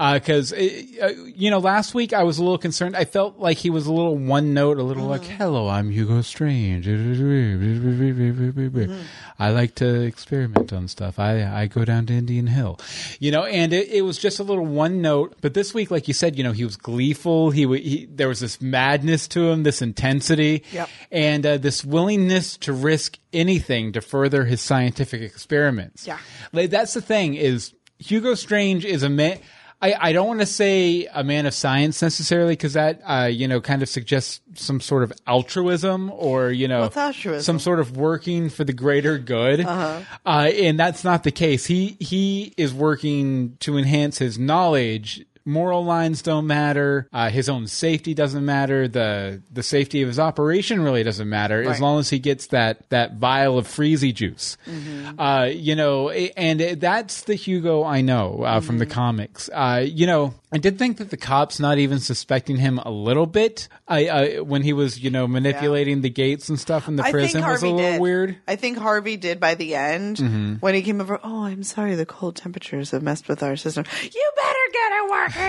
[0.00, 2.96] Because uh, you know, last week I was a little concerned.
[2.96, 5.36] I felt like he was a little one note, a little like, Mm-hmm.
[5.36, 6.86] "Hello, I'm Hugo Strange.
[6.86, 9.02] Mm-hmm.
[9.38, 11.18] I like to experiment on stuff.
[11.18, 12.78] I I go down to Indian Hill,
[13.18, 15.36] you know." And it, it was just a little one note.
[15.40, 17.50] But this week, like you said, you know, he was gleeful.
[17.50, 20.88] He, he there was this madness to him, this intensity, Yep.
[21.10, 26.06] and uh, this willingness to risk anything to further his scientific experiments.
[26.06, 26.18] Yeah.
[26.52, 29.38] Like, that's the thing is Hugo Strange is a man.
[29.82, 33.48] I, I don't want to say a man of science necessarily because that uh, you
[33.48, 36.82] know kind of suggests some sort of altruism or you know
[37.40, 39.60] some sort of working for the greater good.
[39.60, 40.30] Uh-huh.
[40.30, 41.64] and that's not the case.
[41.64, 45.24] He he is working to enhance his knowledge.
[45.44, 47.08] Moral lines don't matter.
[47.12, 48.86] Uh, his own safety doesn't matter.
[48.88, 52.88] The the safety of his operation really doesn't matter as long as he gets that
[52.90, 54.56] that vial of freezy juice.
[55.18, 59.48] Uh, you know, and it- that's the Hugo I know uh, from the comics.
[59.52, 63.26] Uh, you know, I did think that the cops not even suspecting him a little
[63.26, 63.68] bit.
[63.88, 64.06] I
[64.38, 67.42] uh, when he was you know manipulating the gates and stuff in the I prison
[67.42, 68.00] was a little did.
[68.00, 68.36] weird.
[68.46, 70.54] I think Harvey did by the end Mm-hmm.
[70.56, 71.18] when he came over.
[71.22, 73.84] Oh, I'm sorry, the cold temperatures have messed with our system.
[74.02, 75.39] You better get it working.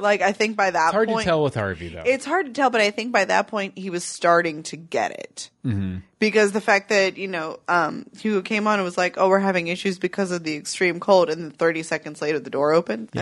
[0.00, 2.02] Like I think by that It's hard point, to tell with Harvey though.
[2.04, 5.12] It's hard to tell, but I think by that point he was starting to get
[5.12, 5.50] it.
[5.64, 5.98] Mm-hmm.
[6.18, 9.38] Because the fact that you know um, Hugo came on and was like, "Oh, we're
[9.38, 13.10] having issues because of the extreme cold," and then 30 seconds later the door opened.
[13.16, 13.20] Uh,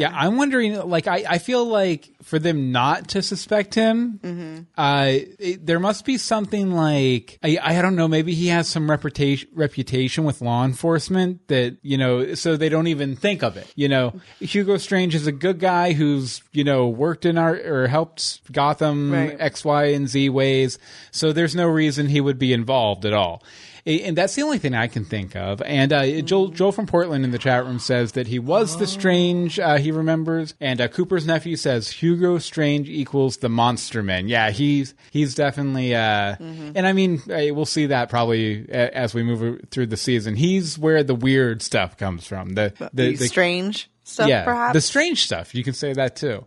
[0.00, 0.74] Yeah, I'm wondering.
[0.88, 4.58] Like, I, I feel like for them not to suspect him, Mm-hmm.
[4.76, 5.06] uh,
[5.38, 8.08] it, there must be something like I, I don't know.
[8.08, 12.86] Maybe he has some reputation reputation with law enforcement that you know, so they don't
[12.86, 13.70] even think of it.
[13.76, 17.86] You know, Hugo Strange is a good guy who's you know worked in our or
[17.88, 19.36] helped Gotham Right.
[19.38, 20.78] X, Y, and Z ways.
[21.10, 23.42] So there's no reason he would be involved at all.
[23.86, 25.60] And that's the only thing I can think of.
[25.60, 28.86] And uh, Joel, Joel from Portland in the chat room says that he was the
[28.86, 30.54] Strange uh, he remembers.
[30.58, 34.26] And uh, Cooper's nephew says Hugo Strange equals the Monster Man.
[34.26, 35.94] Yeah, he's he's definitely.
[35.94, 40.34] Uh, And I mean, uh, we'll see that probably as we move through the season.
[40.34, 42.54] He's where the weird stuff comes from.
[42.54, 44.72] The the, the the strange stuff, yeah, perhaps.
[44.72, 45.54] the strange stuff.
[45.54, 46.46] You can say that too.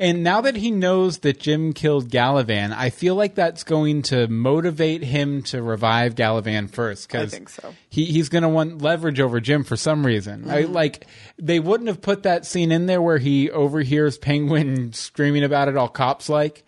[0.00, 4.26] And now that he knows that Jim killed Galavan, I feel like that's going to
[4.28, 7.06] motivate him to revive Galavan first.
[7.06, 7.74] Because I think so.
[7.90, 10.44] he, he's going to want leverage over Jim for some reason.
[10.44, 10.72] Mm-hmm.
[10.72, 11.06] like
[11.40, 15.76] they wouldn't have put that scene in there where he overhears Penguin screaming about it
[15.76, 16.62] all cops like,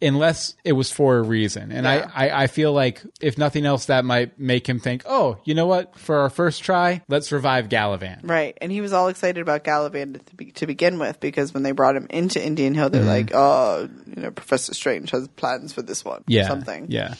[0.00, 1.70] unless it was for a reason.
[1.72, 2.08] And Mm-hmm.
[2.08, 2.10] Yeah.
[2.14, 5.54] I, I, I feel like if nothing else, that might make him think, oh, you
[5.54, 5.98] know what?
[5.98, 8.20] For our first try, let's revive Galavan.
[8.22, 11.62] Right, and he was all excited about Galavan to, be, to begin with because when
[11.62, 12.92] they brought him into Indian Hill, Mm-hmm.
[12.92, 16.86] they're like, "Oh, you know, Professor Strange has plans for this one." or yeah, something.
[16.90, 17.14] Yeah,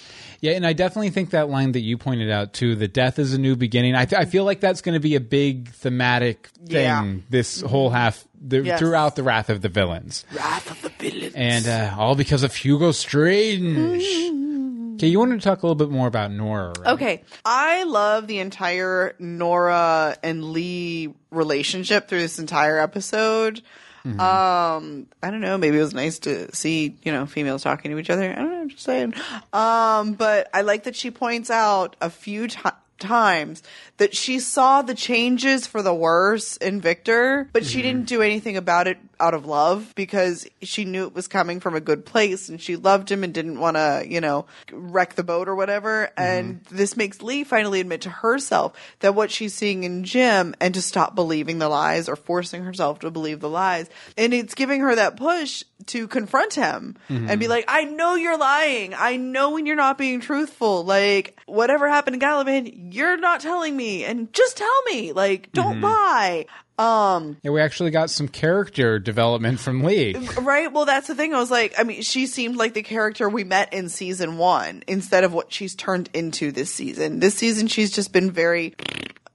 [0.44, 3.32] yeah, and I definitely think that line that you pointed out too, the death is
[3.32, 3.94] a new beginning.
[3.94, 7.14] I, th- I feel like that's going to be a big thematic thing Yeah.
[7.30, 8.78] this whole half the, Yes.
[8.78, 11.34] throughout the Wrath of the Villains, Wrath of the Villains.
[11.34, 14.02] and uh, all because of Hugo Strange.
[14.96, 16.92] okay, you wanted to talk a little bit more about Nora, right?
[16.94, 23.62] Okay, I love the entire Nora and Lee relationship through this entire episode.
[24.06, 24.20] Mm-hmm.
[24.20, 25.56] Um, I don't know.
[25.56, 28.30] Maybe it was nice to see, you know, females talking to each other.
[28.30, 28.60] I don't know.
[28.62, 29.14] I'm just saying.
[29.52, 32.58] Um, but I like that she points out a few ti
[32.98, 33.62] times
[33.96, 37.68] that she saw the changes for the worse in Victor, but Mm-hmm.
[37.70, 41.58] she didn't do anything about it out of love because she knew it was coming
[41.58, 45.14] from a good place and she loved him and didn't want to, you know, wreck
[45.14, 46.10] the boat or whatever.
[46.18, 46.22] Mm-hmm.
[46.22, 50.74] And this makes Lee finally admit to herself that what she's seeing in Jim and
[50.74, 53.88] to stop believing the lies or forcing herself to believe the lies.
[54.18, 57.38] And it's giving her that push to confront him and mm-hmm.
[57.38, 58.94] be like, I know you're lying.
[58.94, 60.84] I know when you're not being truthful.
[60.84, 64.04] Like, whatever happened to Galavan, you're not telling me.
[64.04, 65.12] And just tell me.
[65.12, 65.84] Like, don't mm-hmm.
[65.84, 66.46] lie.
[66.78, 70.14] Um, Yeah, we actually got some character development from Lee.
[70.40, 70.72] Right.
[70.72, 71.34] Well, that's the thing.
[71.34, 74.82] I was like, I mean, she seemed like the character we met in season one
[74.88, 77.20] instead of what she's turned into this season.
[77.20, 78.74] This season, she's just been very.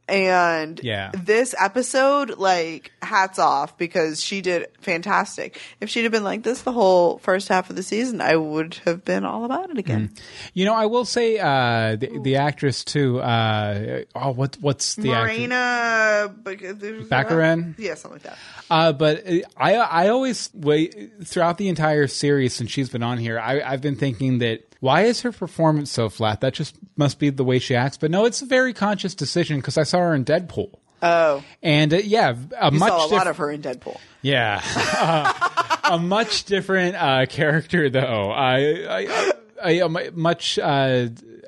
[0.09, 1.11] And Yeah.
[1.13, 5.59] this episode, like, hats off because she did fantastic.
[5.79, 8.75] If she'd have been like this the whole first half of the season, I would
[8.85, 10.11] have been all about it again.
[10.53, 13.19] You know, I will say uh, the, the actress too.
[13.19, 15.37] Uh, oh, what what's the actress?
[15.37, 17.75] Morena Baccarin?
[17.77, 18.37] Yeah, something like that.
[18.69, 23.17] Uh, but uh, I I always wait throughout the entire series since she's been on
[23.17, 23.39] here.
[23.39, 26.41] I, I've been thinking that why is her performance so flat?
[26.41, 27.97] That just must be the way she acts.
[27.97, 30.71] But no, it's a very conscious decision because I saw her in Deadpool.
[31.01, 33.97] Oh, And uh, yeah, a you much saw a lot of her in Deadpool.
[34.21, 34.61] yeah,
[35.89, 38.31] a much different uh, character though.
[38.31, 38.57] I,
[39.07, 39.31] I,
[39.63, 41.07] I, a mu- much uh,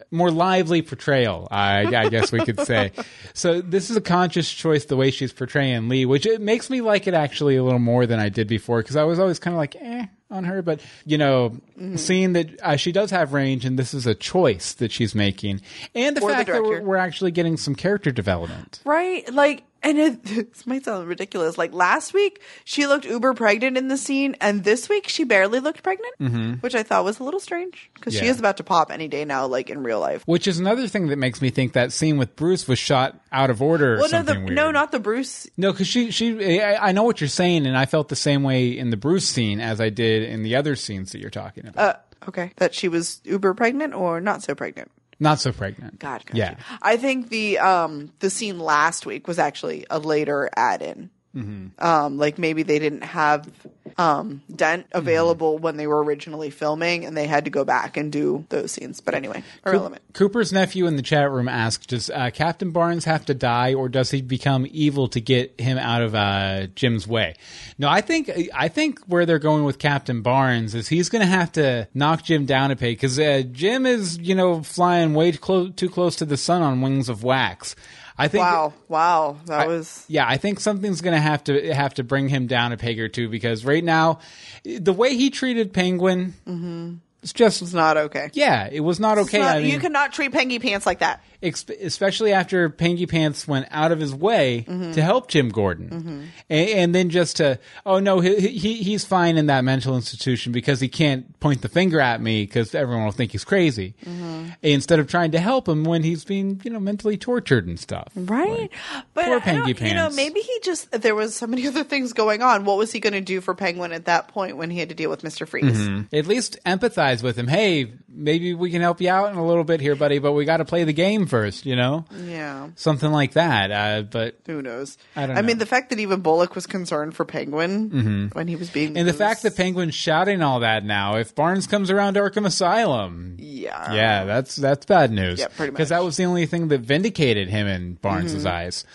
[0.09, 1.47] more lively portrayal.
[1.51, 2.91] I, I guess we could say.
[3.33, 6.79] So this is a conscious choice the way she's portraying Lee, which it makes me
[6.81, 9.53] like it actually a little more than I did before because I was always kind
[9.53, 11.95] of like eh on her, but you know, Mm-hmm.
[11.95, 15.61] seeing that uh, she does have range and this is a choice that she's making,
[15.95, 18.81] and the Or the fact that we're, we're actually getting some character development.
[18.85, 19.27] Right?
[19.33, 21.57] Like, and it, this might sound ridiculous.
[21.57, 25.59] Like last week, she looked uber pregnant in the scene, and this week she barely
[25.59, 28.31] looked pregnant, which I thought was a little strange because she Mm-hmm.
[28.31, 30.23] Is about to pop any day now, like in real life.
[30.25, 33.49] Which is another thing that makes me think that scene with Bruce was shot out
[33.49, 35.47] of order or Well, no, the, no, not the Bruce.
[35.57, 38.43] No, because she, she, I, I know what you're saying, and I felt the same
[38.43, 41.67] way in the Bruce scene as I did in the other scenes that you're talking
[41.67, 41.95] about.
[41.95, 44.91] Uh, okay, that she was uber pregnant or not so pregnant.
[45.21, 45.99] Not so pregnant.
[45.99, 46.55] God, got yeah.
[46.81, 51.12] I think the um the scene last week was actually a later add in.
[51.35, 51.83] Mm-hmm.
[51.83, 53.49] Um, like maybe they didn't have
[53.97, 54.97] um Dent Mm-hmm.
[54.97, 58.73] available when they were originally filming, and they had to go back and do those
[58.73, 58.99] scenes.
[58.99, 60.01] But anyway, irrelevant.
[60.13, 63.87] Cooper's nephew in the chat room asked, "Does uh, Captain Barnes have to die, or
[63.87, 67.35] does he become evil to get him out of uh, Jim's way?"
[67.77, 71.27] No, I think I think where they're going with Captain Barnes is he's going to
[71.27, 75.31] have to knock Jim down a peg because uh, Jim is, you know, flying way
[75.31, 77.75] clo- too close to the sun on wings of wax.
[78.21, 78.43] I think.
[78.43, 82.03] Wow, wow, that I- was yeah, I think something's going to have to have to
[82.03, 84.19] bring him down a peg or two because right now,
[84.63, 86.95] the way he treated Penguin, mm-hmm.
[87.24, 88.30] It's just It's not okay.
[88.34, 89.39] yeah, it was not okay.
[89.39, 91.24] not- I mean, you cannot treat Pengy Pants like that.
[91.43, 94.93] ex- especially after Pangy Pants went out of his way Mm-hmm.
[94.93, 99.38] to help Jim Gordon, and, and then just to oh no, he, he he's fine
[99.38, 103.11] in that mental institution because he can't point the finger at me because everyone will
[103.11, 104.45] think he's crazy, Mm-hmm.
[104.63, 108.07] instead of trying to help him when he's being you know mentally tortured and stuff.
[108.15, 108.69] Right,
[109.13, 112.13] but poor I don't- You know, maybe he just there was so many other things
[112.13, 112.65] going on.
[112.65, 114.95] What was he going to do for Penguin at that point when he had to
[114.95, 115.78] deal with Mister Freeze?
[115.78, 116.15] Mm-hmm.
[116.15, 117.47] At least empathize with him.
[117.47, 120.45] Hey, maybe we can help you out in a little bit here, buddy, but we
[120.45, 123.72] got to play the game first, you know, Yeah, something like that.
[123.72, 124.97] Uh, but who knows?
[125.16, 128.55] I don't I mean, the fact that even Bullock was concerned for Penguin when he
[128.55, 132.16] was being and the fact that Penguin's shouting all that now, if Barnes comes around
[132.16, 135.39] Arkham Asylum, yeah, Yeah, that's that's bad news.
[135.39, 138.86] Yeah, pretty Because that was the only thing that vindicated him in Barnes's eyes.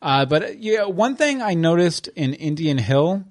[0.00, 3.24] Uh, but yeah, one thing I noticed in Indian Hill,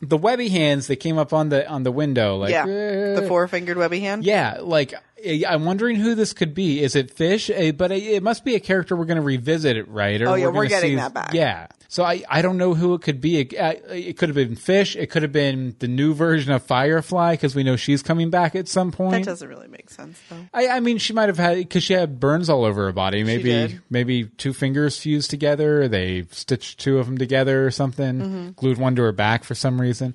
[0.00, 3.24] the webby hands that came up on the on the window, like yeah, eh, the
[3.28, 4.24] four fingered webby hand.
[4.24, 6.82] yeah, like eh, I'm wondering who this could be.
[6.82, 7.50] Is it Fish?
[7.52, 10.20] Eh, But it must be a character we're going to revisit it, right?
[10.22, 11.34] Or Oh, yeah, we're gonna getting see- that back.
[11.34, 11.66] Yeah.
[11.90, 13.40] So I, I don't know who it could be.
[13.40, 14.94] It, uh, it could have been Fish.
[14.94, 18.54] It could have been the new version of Firefly because we know she's coming back
[18.54, 19.24] at some point.
[19.24, 20.36] That doesn't really make sense though.
[20.54, 23.24] I, I mean, she might have had because she had burns all over her body.
[23.24, 25.88] Maybe maybe two fingers fused together.
[25.88, 28.20] They stitched two of them together or something.
[28.20, 28.48] Mm-hmm.
[28.50, 30.14] Glued one to her back for some reason.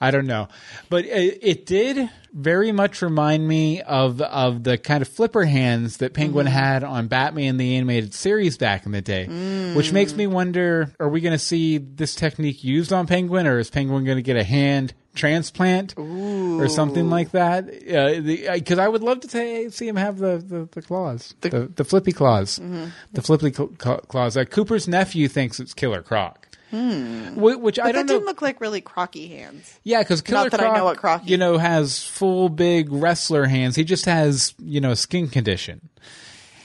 [0.00, 0.46] I don't know,
[0.90, 5.96] but it, it did very much remind me of of the kind of flipper hands
[5.96, 6.54] that Penguin Mm-hmm.
[6.54, 9.26] had on Batman the animated series back in the day,
[9.74, 13.58] which makes me wonder: Are we going to see this technique used on Penguin, or
[13.58, 14.92] is Penguin going to get a hand?
[15.16, 17.64] transplant or something like that?
[17.66, 21.84] Because I would love to say, see him have the, the, the claws the, the,
[21.84, 22.56] flippy claws.
[23.12, 24.36] The flippy cl- claws.
[24.36, 28.42] Uh, Cooper's nephew thinks it's Killer Croc Wh- which I don't that know didn't look
[28.42, 29.78] like really crocky hands.
[29.84, 32.90] yeah, because Killer Not that I Croc, know what Croc you know, has full big
[32.92, 33.76] wrestler hands.
[33.76, 35.88] He just has you know a skin condition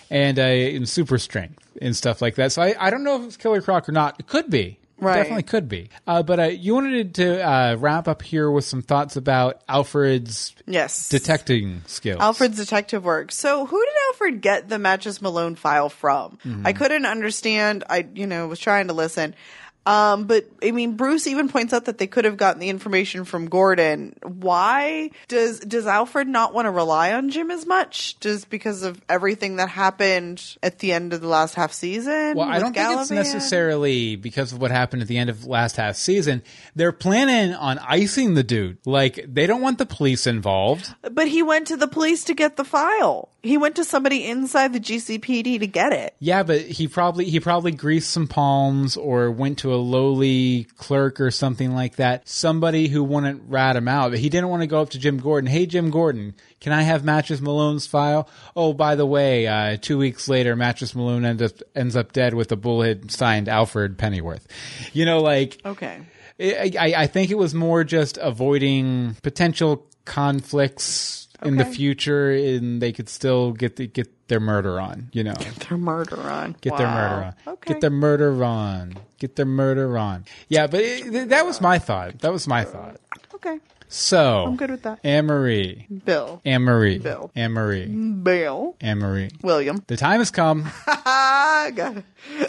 [0.09, 2.51] and uh, and super strength and stuff like that.
[2.51, 4.19] So I, I don't know if it's Killer Croc or not.
[4.19, 4.77] It could be.
[4.97, 5.15] Right.
[5.15, 5.89] definitely could be.
[6.05, 10.53] Uh, but uh, you wanted to uh, wrap up here with some thoughts about Alfred's
[10.67, 12.19] Yes, detecting skills.
[12.21, 13.31] Alfred's detective work.
[13.31, 16.37] So, who did Alfred get the Matches Malone file from?
[16.45, 16.67] Mm-hmm.
[16.67, 17.83] I couldn't understand.
[17.89, 19.33] I, you know, was trying to listen.
[19.85, 23.25] Um, but I mean, Bruce even points out that they could have gotten the information
[23.25, 24.15] from Gordon.
[24.23, 28.19] Why does does Alfred not want to rely on Jim as much?
[28.19, 32.35] Just because of everything that happened at the end of the last half season?
[32.35, 35.77] Well, I don't think it's necessarily because of what happened at the end of last
[35.77, 36.43] half season.
[36.75, 38.77] They're planning on icing the dude.
[38.85, 40.93] Like they don't want the police involved.
[41.01, 43.29] But he went to the police to get the file.
[43.41, 46.15] He went to somebody inside the GCPD to get it.
[46.19, 51.19] Yeah, but he probably he probably greased some palms or went to a lowly clerk
[51.19, 52.27] or something like that.
[52.29, 54.11] Somebody who wouldn't rat him out.
[54.11, 55.49] But He didn't want to go up to Jim Gordon.
[55.49, 58.29] Hey, Jim Gordon, can I have Mattress Malone's file?
[58.55, 62.33] Oh, by the way, uh, two weeks later, Mattress Malone ends up ends up dead
[62.33, 64.47] with a bullet signed Alfred Pennyworth.
[64.93, 65.99] You know, like Okay.
[66.39, 72.81] I, I I think it was more just avoiding potential conflicts in the future, and
[72.81, 75.09] they could still get the, get their murder on.
[75.13, 75.33] You know.
[75.33, 76.55] Their murder on.
[76.61, 77.53] Get their murder on.
[77.53, 77.73] Okay.
[77.73, 78.95] Get their murder on.
[79.19, 80.25] Get their murder on.
[80.47, 82.19] Yeah, but it, that was my thought.
[82.19, 82.97] That was my thought.
[83.35, 83.59] Okay.
[83.93, 84.99] So I'm good with that.
[85.03, 85.85] Anne Marie.
[86.05, 86.41] Bill.
[86.45, 86.97] Anne Marie.
[86.99, 87.29] Bill.
[87.35, 87.87] Anne Marie.
[87.87, 88.75] Bill.
[88.79, 89.31] Anne Marie.
[89.41, 89.83] William.
[89.87, 92.05] The time has come got it.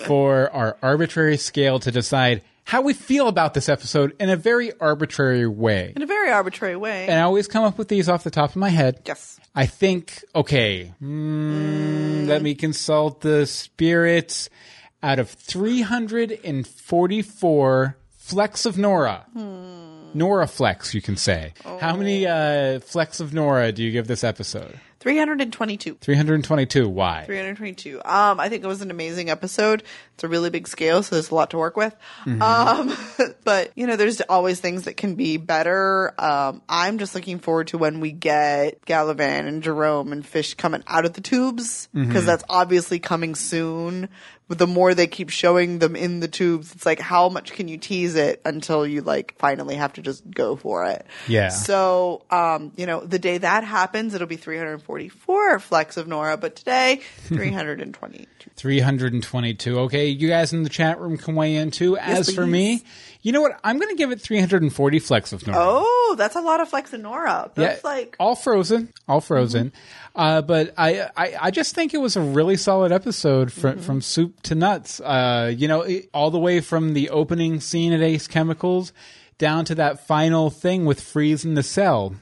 [0.07, 4.73] for our arbitrary scale to decide how we feel about this episode in a very
[4.81, 5.93] arbitrary way.
[5.97, 7.07] In a very arbitrary way.
[7.09, 9.01] And I always come up with these off the top of my head.
[9.07, 9.39] yes.
[9.55, 14.49] I think, okay, mm, let me consult the spirits.
[15.03, 19.27] Out of 344 flecks of Nora,
[20.15, 21.53] Nora flex, you can say.
[21.81, 24.79] How many uh, flecks of Nora do you give this episode?
[25.03, 25.95] 322.
[26.01, 26.89] 322.
[26.89, 27.25] Why?
[27.27, 28.01] 322.
[28.05, 29.83] Um, I think it was an amazing episode.
[30.15, 31.95] It's a really big scale, so there's a lot to work with.
[32.25, 32.41] Mm-hmm.
[32.41, 36.15] Um, but you know, there's always things that can be better.
[36.19, 40.85] Um, I'm just looking forward to when we get Galavan and Jerome and Fish coming
[40.87, 42.27] out of the tubes because Mm-hmm.
[42.27, 44.09] that's obviously coming soon.
[44.55, 47.79] The more they keep showing them in the tubes, it's like how much can you
[47.79, 51.07] tease it until you like finally have to just go for it.
[51.27, 51.49] Yeah.
[51.49, 56.57] So, um, you know, the day that happens, it'll be 344 flex of Nora, but
[56.57, 58.27] today, 322.
[58.57, 59.79] 322.
[59.81, 61.97] Okay, you guys in the chat room can weigh in too.
[61.97, 62.83] As for me.
[63.23, 63.59] You know what?
[63.63, 65.59] I'm going to give it 340 flex of Nora.
[65.61, 67.51] Oh, that's a lot of flex of Nora.
[67.55, 69.73] That's yeah, like, all frozen, all frozen.
[70.15, 74.01] Uh, but I, I, I just think it was a really solid episode from from
[74.01, 75.01] soup to nuts.
[75.01, 78.93] Uh, you know, it, all the way from the opening scene at Ace Chemicals
[79.39, 82.15] down to that final thing with Freeze in the cell.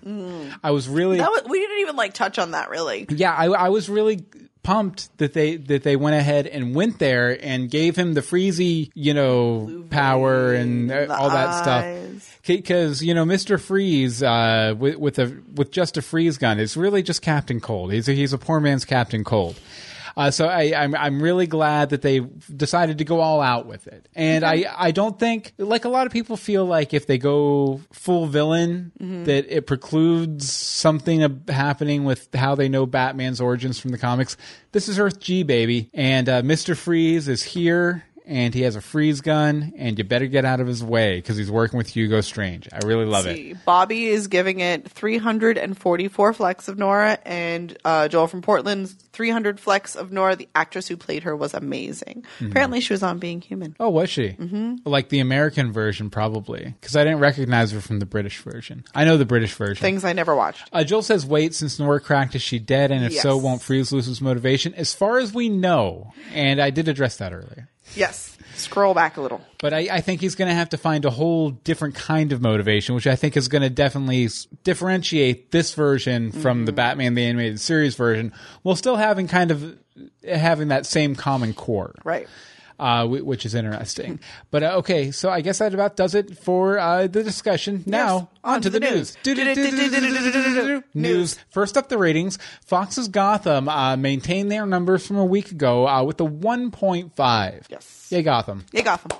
[0.62, 3.06] I was really That was, we didn't even like touch on that really.
[3.10, 4.24] yeah, I, I was really
[4.62, 8.90] pumped that they that they went ahead and went there and gave him the freezy,
[8.94, 12.22] you know, power and uh, all that eyes.
[12.22, 12.40] stuff.
[12.46, 16.76] Because you know, Mister Freeze uh, with with a with just a freeze gun is
[16.76, 17.92] really just Captain Cold.
[17.92, 19.58] He's a, he's a poor man's Captain Cold.
[20.16, 23.86] Uh, so I, I'm I'm really glad that they decided to go all out with
[23.86, 27.18] it, and I I don't think like a lot of people feel like if they
[27.18, 28.92] go full villain
[29.24, 34.36] that it precludes something happening with how they know Batman's origins from the comics.
[34.72, 38.04] This is Earth G baby, and uh, Mister Freeze is here.
[38.30, 41.36] And he has a freeze gun, and you better get out of his way because
[41.36, 42.68] he's working with Hugo Strange.
[42.72, 43.64] I really love it.
[43.64, 49.96] Bobby is giving it 344 flex of Nora, and uh, Joel from Portland's 300 flex
[49.96, 50.36] of Nora.
[50.36, 52.24] The actress who played her was amazing.
[52.36, 52.46] Mm-hmm.
[52.46, 53.74] Apparently, she was on Being Human.
[53.80, 54.28] Oh, was she?
[54.28, 54.76] Mm-hmm.
[54.84, 58.84] Like the American version, probably, because I didn't recognize her from the British version.
[58.94, 59.82] I know the British version.
[59.82, 60.68] Things I never watched.
[60.72, 62.92] Uh, Joel says, "Wait, since Nora cracked, is she dead?
[62.92, 66.70] And if so, won't Freeze lose his motivation?" As far as we know, and I
[66.70, 68.36] did address that earlier, Yes.
[68.54, 69.40] Scroll back a little.
[69.58, 72.42] but I, I think he's going to have to find a whole different kind of
[72.42, 76.76] motivation, which I think is going to definitely s- differentiate this version from the mm-hmm.
[76.76, 78.32] Batman the animated series version,
[78.62, 79.78] while still having kind of
[80.28, 82.28] having that same common core Right.
[82.80, 84.18] Uh, which is interesting.
[84.50, 87.84] But uh, okay, so I guess that about does it for uh, the discussion.
[87.86, 89.16] Now, on to the news.
[90.94, 91.38] News.
[91.50, 92.38] First up, the ratings.
[92.64, 97.64] Fox's Gotham uh, maintained their numbers from a week ago uh, with a 1.5.
[97.68, 98.08] Yes.
[98.10, 98.64] Yay, Gotham.
[98.72, 99.10] Yay, Gotham.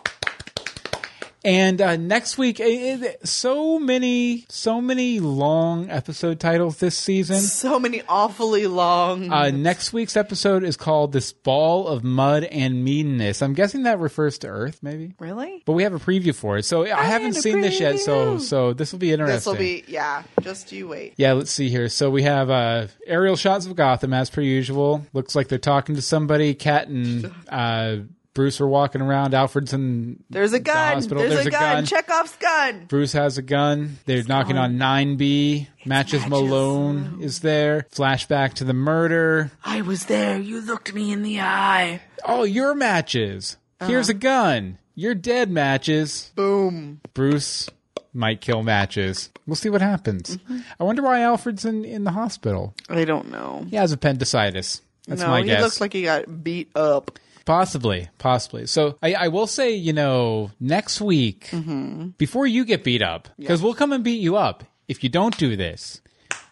[1.45, 7.37] And uh, next week, eh, eh, so many, so many long episode titles this season.
[7.37, 9.33] So many awfully long.
[9.33, 13.99] Uh, next week's episode is called "This Ball of Mud and Meanness." I'm guessing that
[13.99, 15.15] refers to Earth, maybe.
[15.19, 15.63] really?
[15.65, 18.01] But we have a preview for it, so I haven't had a seen this yet.
[18.01, 19.37] So, so this will be interesting.
[19.37, 21.15] This will be, yeah, just you wait.
[21.17, 21.89] Yeah, let's see here.
[21.89, 25.07] So we have uh, aerial shots of Gotham as per usual.
[25.15, 26.55] Looks like they're talking to somebody.
[26.55, 27.97] Cat and uh,
[28.33, 29.35] Bruce are walking around.
[29.35, 30.95] Alfred's in There's a the gun.
[30.95, 31.23] hospital.
[31.23, 31.85] There's, a, gun.
[31.85, 32.87] Chekhov's gun.
[32.87, 33.99] Bruce has a gun.
[34.07, 35.67] They're knocking on 9B.
[35.85, 37.87] Matches Matches Malone is there.
[37.93, 39.51] Flashback to the murder.
[39.65, 40.39] I was there.
[40.39, 42.03] You looked me in the eye.
[42.25, 43.57] Oh, your matches.
[43.81, 44.19] Here's a uh-huh.
[44.21, 44.79] gun.
[44.95, 46.31] You're dead, matches.
[46.37, 47.01] Boom.
[47.15, 47.69] Bruce
[48.13, 49.31] might kill matches.
[49.47, 50.37] We'll see what happens.
[50.37, 50.59] Mm-hmm.
[50.79, 52.75] I wonder why Alfred's in, in the hospital.
[52.89, 53.67] I don't know.
[53.69, 54.83] He has appendicitis.
[55.07, 57.19] That's no, my he looks like he got beat up.
[57.51, 58.67] Possibly, possibly.
[58.67, 62.09] So I, I will say, you know, next week, Mm-hmm.
[62.19, 65.37] before you get beat up, because we'll come and beat you up if you don't
[65.37, 66.01] do this.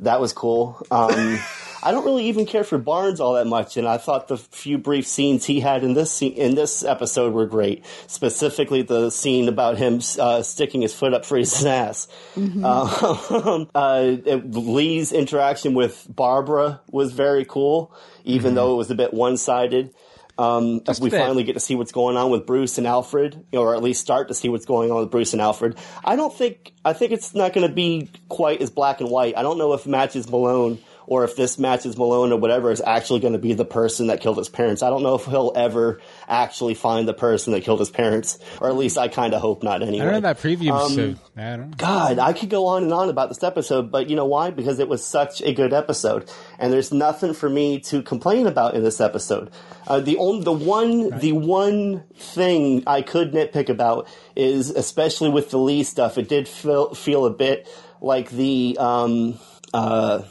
[0.00, 0.80] That was cool.
[0.90, 1.40] Um,
[1.86, 4.76] I don't really even care for Barnes all that much, and I thought the few
[4.76, 7.84] brief scenes he had in this scene, in this episode were great.
[8.08, 12.08] Specifically, the scene about him uh, sticking his foot up for his ass.
[12.36, 19.14] Um, uh, Lee's interaction with Barbara was very cool, even though it was a bit
[19.14, 19.94] one sided.
[20.38, 23.76] Um, if we finally get to see what's going on with Bruce and Alfred, or
[23.76, 25.78] at least start to see what's going on with Bruce and Alfred.
[26.04, 29.36] I don't think I think it's not going to be quite as black and white.
[29.36, 33.20] I don't know if Matches Malone or if this Matches Malone or whatever is actually
[33.20, 34.82] going to be the person that killed his parents.
[34.82, 38.68] I don't know if he'll ever actually find the person that killed his parents, or
[38.68, 39.82] at least I kind of hope not.
[39.82, 40.72] Anyway, I don't know that preview.
[40.72, 41.56] Um, so, I.
[41.76, 44.50] God, I could go on and on about this episode, but you know why?
[44.50, 48.74] Because it was such a good episode, and there's nothing for me to complain about
[48.74, 49.50] in this episode.
[49.86, 55.50] Uh, the only, the one, the one thing I could nitpick about is, especially with
[55.50, 57.68] the Lee stuff, it did feel feel a bit
[58.00, 59.38] like the, um,
[59.72, 60.22] uh,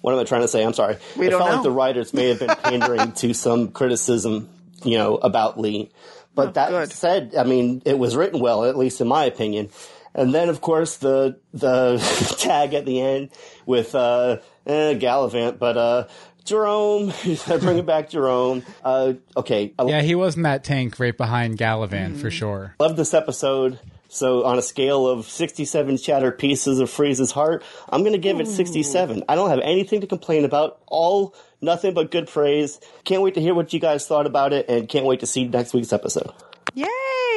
[0.00, 0.64] what am I trying to say?
[0.64, 0.96] I'm sorry.
[1.16, 1.56] We it don't felt know.
[1.56, 4.48] like the writers may have been pandering to some criticism,
[4.84, 5.90] you know, about Lee.
[6.34, 6.92] But that good.
[6.92, 9.70] said, I mean, it was written well, at least in my opinion.
[10.14, 11.98] And then, of course, the the
[12.38, 13.30] tag at the end
[13.66, 16.08] with uh, eh, Galavan, but uh,
[16.44, 17.12] Jerome,
[17.46, 18.64] bringing it back Jerome.
[18.82, 22.74] Uh, okay, I Yeah, he wasn't that tank right behind Galavan for sure.
[22.80, 23.78] love this episode.
[24.08, 28.40] So, on a scale of 67 shattered pieces of Freeze's heart, I'm going to give
[28.40, 29.22] it 67.
[29.28, 30.80] I don't have anything to complain about.
[30.86, 32.80] All nothing but good praise.
[33.04, 35.46] Can't wait to hear what you guys thought about it, and can't wait to see
[35.46, 36.32] next week's episode.
[36.74, 36.86] Yay!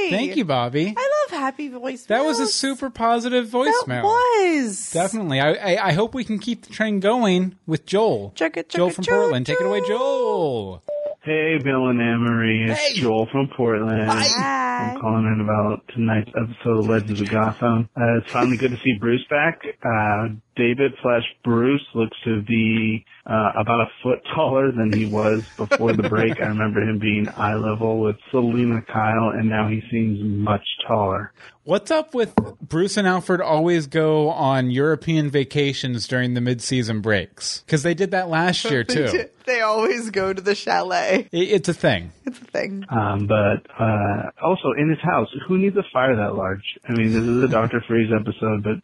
[0.10, 0.94] Thank you, Bobby.
[0.96, 2.06] I love happy voice.
[2.06, 4.04] That was a super positive That voicemail.
[4.04, 5.40] was Definitely.
[5.40, 8.32] I, I I hope we can keep the train going with Joel.
[8.36, 9.46] Check it, check Joel it, from Joel, Portland.
[9.46, 10.84] Take it away, Joel.
[11.24, 12.72] Hey, Bill and Anne-Marie.
[12.72, 13.00] It's Hey.
[13.02, 14.10] Joel from Portland.
[14.10, 14.90] Hi.
[14.96, 17.88] I'm calling in about tonight's episode of Legends of Gotham.
[17.96, 19.62] Uh, it's finally good to see Bruce back.
[19.86, 20.30] Uh,
[20.62, 25.94] David slash Bruce looks to be uh, about a foot taller than he was before
[25.94, 26.40] the break.
[26.40, 31.32] I remember him being eye level with Selina Kyle, and now he seems much taller.
[31.64, 37.62] What's up with Bruce and Alfred always go on European vacations during the mid-season breaks?
[37.62, 39.26] Because they did that last year too.
[39.46, 41.28] they always go to the chalet.
[41.32, 42.12] It- it's a thing.
[42.26, 42.86] It's a thing.
[42.90, 46.64] Um, but uh, also in his house, who needs a fire that large?
[46.88, 48.78] I mean, this is a Doctor Freeze episode, but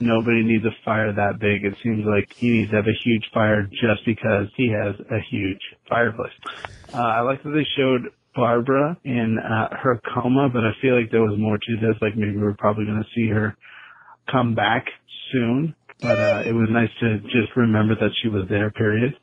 [0.00, 1.64] nobody needs a fire that big.
[1.64, 5.20] It seems like he needs to have a huge fire just because he has a
[5.30, 6.32] huge fireplace.
[6.92, 11.10] Uh, I like that they showed Barbara in uh, her coma, but I feel like
[11.10, 11.96] there was more to this.
[12.00, 13.56] Like maybe we're probably going to see her
[14.30, 14.86] come back
[15.32, 15.74] soon.
[16.00, 18.70] But uh, it was nice to just remember that she was there.
[18.70, 19.16] Period.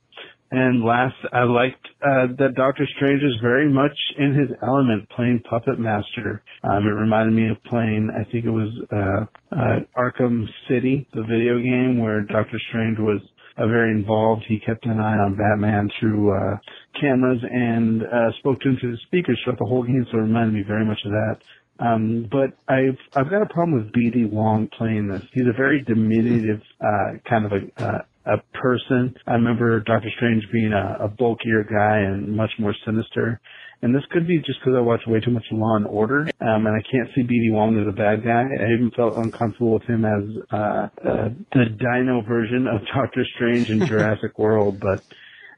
[0.52, 5.42] And last, I liked uh, that Doctor Strange is very much in his element, playing
[5.50, 6.44] Puppet Master.
[6.64, 11.24] Um, it reminded me of playing, I think it was uh, uh, Arkham City, the
[11.24, 13.22] video game, where Doctor Strange was
[13.58, 14.44] uh, very involved.
[14.46, 16.58] He kept an eye on Batman through uh,
[17.00, 20.06] cameras and uh, spoke to him through the speakers throughout the whole game.
[20.12, 21.38] So it reminded me very much of that.
[21.80, 24.26] Um, but I've I've got a problem with B.D.
[24.26, 25.24] Wong playing this.
[25.34, 29.16] He's a very diminutive uh, kind of a uh, a person.
[29.28, 33.40] I remember Doctor Strange being a, a bulkier guy and much more sinister.
[33.82, 36.68] And this could be just because I watch way too much Law and Order, um,
[36.68, 37.50] and I can't see B.D.
[37.52, 38.44] Wong as a bad guy.
[38.44, 43.72] I even felt uncomfortable with him as uh, uh, the Dino version of Doctor Strange
[43.72, 44.80] in Jurassic World.
[44.80, 45.04] But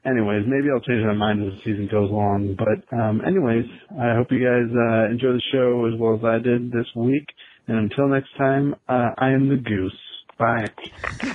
[0.06, 2.56] anyways, maybe I'll change my mind as the season goes along.
[2.56, 6.38] But um, anyways, I hope you guys uh, enjoy the show as well as I
[6.42, 7.26] did this week.
[7.68, 9.92] And until next time, uh, I am the Goose.
[10.38, 10.70] Bye.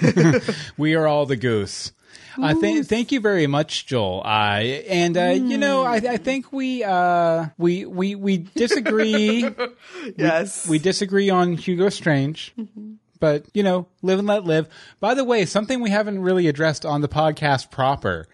[0.77, 1.91] We are all the goose.
[2.41, 4.21] Uh, th- thank you very much, Joel.
[4.23, 9.49] Uh, and uh, you know, I, I think we uh, we we we disagree.
[10.17, 10.67] Yes.
[10.67, 12.53] we disagree on Hugo Strange,
[13.19, 14.67] but you know, live and let live.
[14.99, 18.27] By the way, something we haven't really addressed on the podcast proper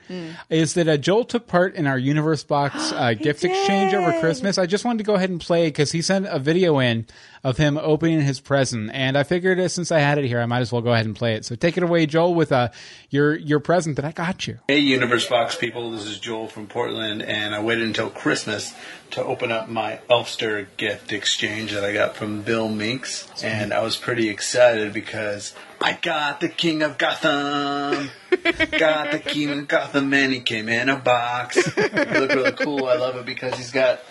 [0.49, 4.15] is that uh, Joel took part in our Universe Box uh, gift exchange over.
[4.19, 4.57] Christmas.
[4.57, 7.05] I just wanted to go ahead and play because he sent a video in
[7.43, 10.47] of him opening his present, and I figured uh, since I had it here, I
[10.47, 11.45] might as well go ahead and play it.
[11.45, 12.69] So take it away, Joel, with uh,
[13.09, 14.59] your your present that I got you.
[14.67, 18.73] Hey, Universe Box people, this is Joel from Portland, and I waited until Christmas
[19.11, 23.81] to open up my Elfster gift exchange that I got from Bill Meeks, and I
[23.83, 28.09] was pretty excited because I got the King of Gotham!
[28.71, 31.63] got the King of Gotham, and he came in a box.
[31.75, 32.85] He looked really cool.
[32.85, 34.01] I love it because he's got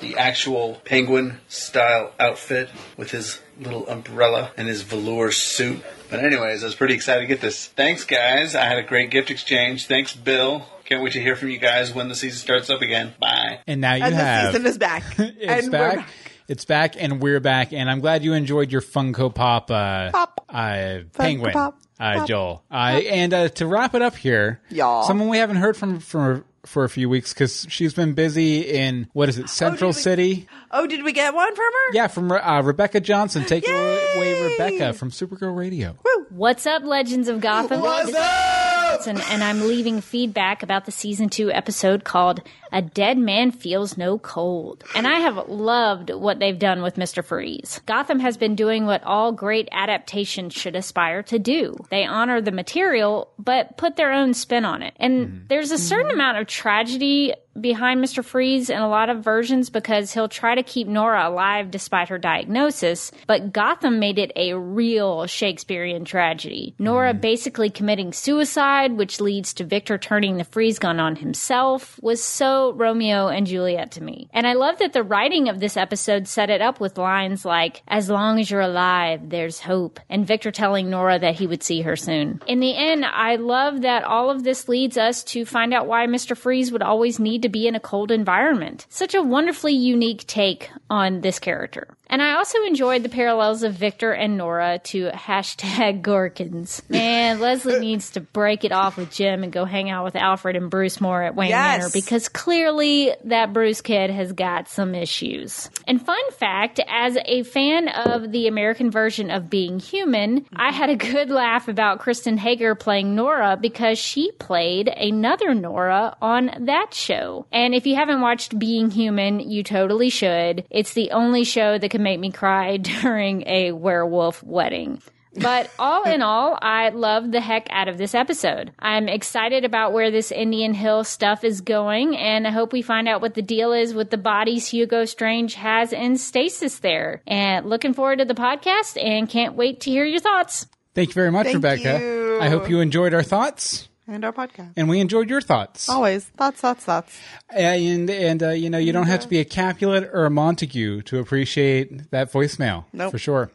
[0.00, 5.82] the actual penguin style outfit with his little umbrella and his velour suit.
[6.08, 7.66] But anyways, I was pretty excited to get this.
[7.66, 8.54] Thanks guys.
[8.54, 9.86] I had a great gift exchange.
[9.86, 10.66] Thanks Bill.
[10.84, 13.14] Can't wait to hear from you guys when the season starts up again.
[13.20, 13.60] Bye.
[13.66, 15.04] And now you and the have season is back.
[15.18, 15.96] it's and back.
[15.96, 16.10] We're back.
[16.50, 17.72] It's back, and we're back.
[17.72, 20.44] And I'm glad you enjoyed your Funko Pop, uh, Pop.
[20.48, 21.78] uh, penguin, Pop.
[22.00, 22.26] uh, Pop.
[22.26, 22.64] Joel.
[22.68, 22.74] Uh,
[23.08, 25.04] and uh, to wrap it up here, Y'all.
[25.04, 29.08] someone we haven't heard from for for a few weeks because she's been busy in
[29.12, 30.48] what is it, Central did we- City?
[30.72, 31.94] Oh, did we get one from her?
[31.94, 33.44] Yeah, from uh, Rebecca Johnson.
[33.44, 33.70] Take it
[34.16, 35.94] away, Rebecca from Supergirl Radio.
[36.30, 37.80] What's up, Legends of Gotham?
[37.80, 38.69] What's up?
[39.00, 43.96] Johnson, and I'm leaving feedback about the season two episode called A Dead Man Feels
[43.96, 44.84] No Cold.
[44.94, 47.24] And I have loved what they've done with Mr.
[47.24, 47.80] Freeze.
[47.86, 51.76] Gotham has been doing what all great adaptations should aspire to do.
[51.88, 54.92] They honor the material, but put their own spin on it.
[54.96, 55.46] And mm-hmm.
[55.48, 56.16] there's a certain mm-hmm.
[56.16, 58.24] amount of tragedy behind Mr.
[58.24, 62.18] Freeze in a lot of versions because he'll try to keep Nora alive despite her
[62.18, 66.74] diagnosis, but Gotham made it a real Shakespearean tragedy.
[66.78, 67.20] Nora mm.
[67.20, 72.72] basically committing suicide, which leads to Victor turning the freeze gun on himself, was so
[72.72, 74.28] Romeo and Juliet to me.
[74.32, 77.82] And I love that the writing of this episode set it up with lines like,
[77.88, 81.82] As long as you're alive, there's hope, and Victor telling Nora that he would see
[81.82, 82.40] her soon.
[82.46, 86.06] In the end, I love that all of this leads us to find out why
[86.06, 86.36] Mr.
[86.36, 88.86] Freeze would always need to be in a cold environment.
[88.88, 91.88] Such a wonderfully unique take on this character.
[92.10, 96.82] And I also enjoyed the parallels of Victor and Nora to hashtag Gorkins.
[96.90, 100.56] Man, Leslie needs to break it off with Jim and go hang out with Alfred
[100.56, 101.78] and Bruce more at Wayne Yes.
[101.78, 105.70] Manor because clearly that Bruce kid has got some issues.
[105.86, 110.76] And fun fact, as a fan of the American version of Being Human, I mm-hmm.
[110.76, 116.50] had a good laugh about Kristen Hager playing Nora because she played another Nora on
[116.66, 117.46] that show.
[117.52, 120.64] And if you haven't watched Being Human, you totally should.
[120.70, 125.00] It's the only show that can make me cry during a werewolf wedding.
[125.36, 128.72] But all in all, I love the heck out of this episode.
[128.80, 133.06] I'm excited about where this Indian Hill stuff is going, and I hope we find
[133.08, 137.22] out what the deal is with the bodies Hugo Strange has in stasis there.
[137.28, 140.66] And looking forward to the podcast and can't wait to hear your thoughts.
[140.94, 142.00] Thank you very much, Thank Rebecca.
[142.00, 142.40] you.
[142.40, 144.72] I hope you enjoyed our thoughts, And our podcast.
[144.76, 145.88] and we enjoyed your thoughts.
[145.88, 146.24] Always.
[146.24, 147.16] Thoughts, thoughts, thoughts.
[147.48, 151.02] And and uh, you know you don't have to be a Capulet or a Montague
[151.02, 153.12] to appreciate that voicemail Nope.
[153.12, 153.50] for sure.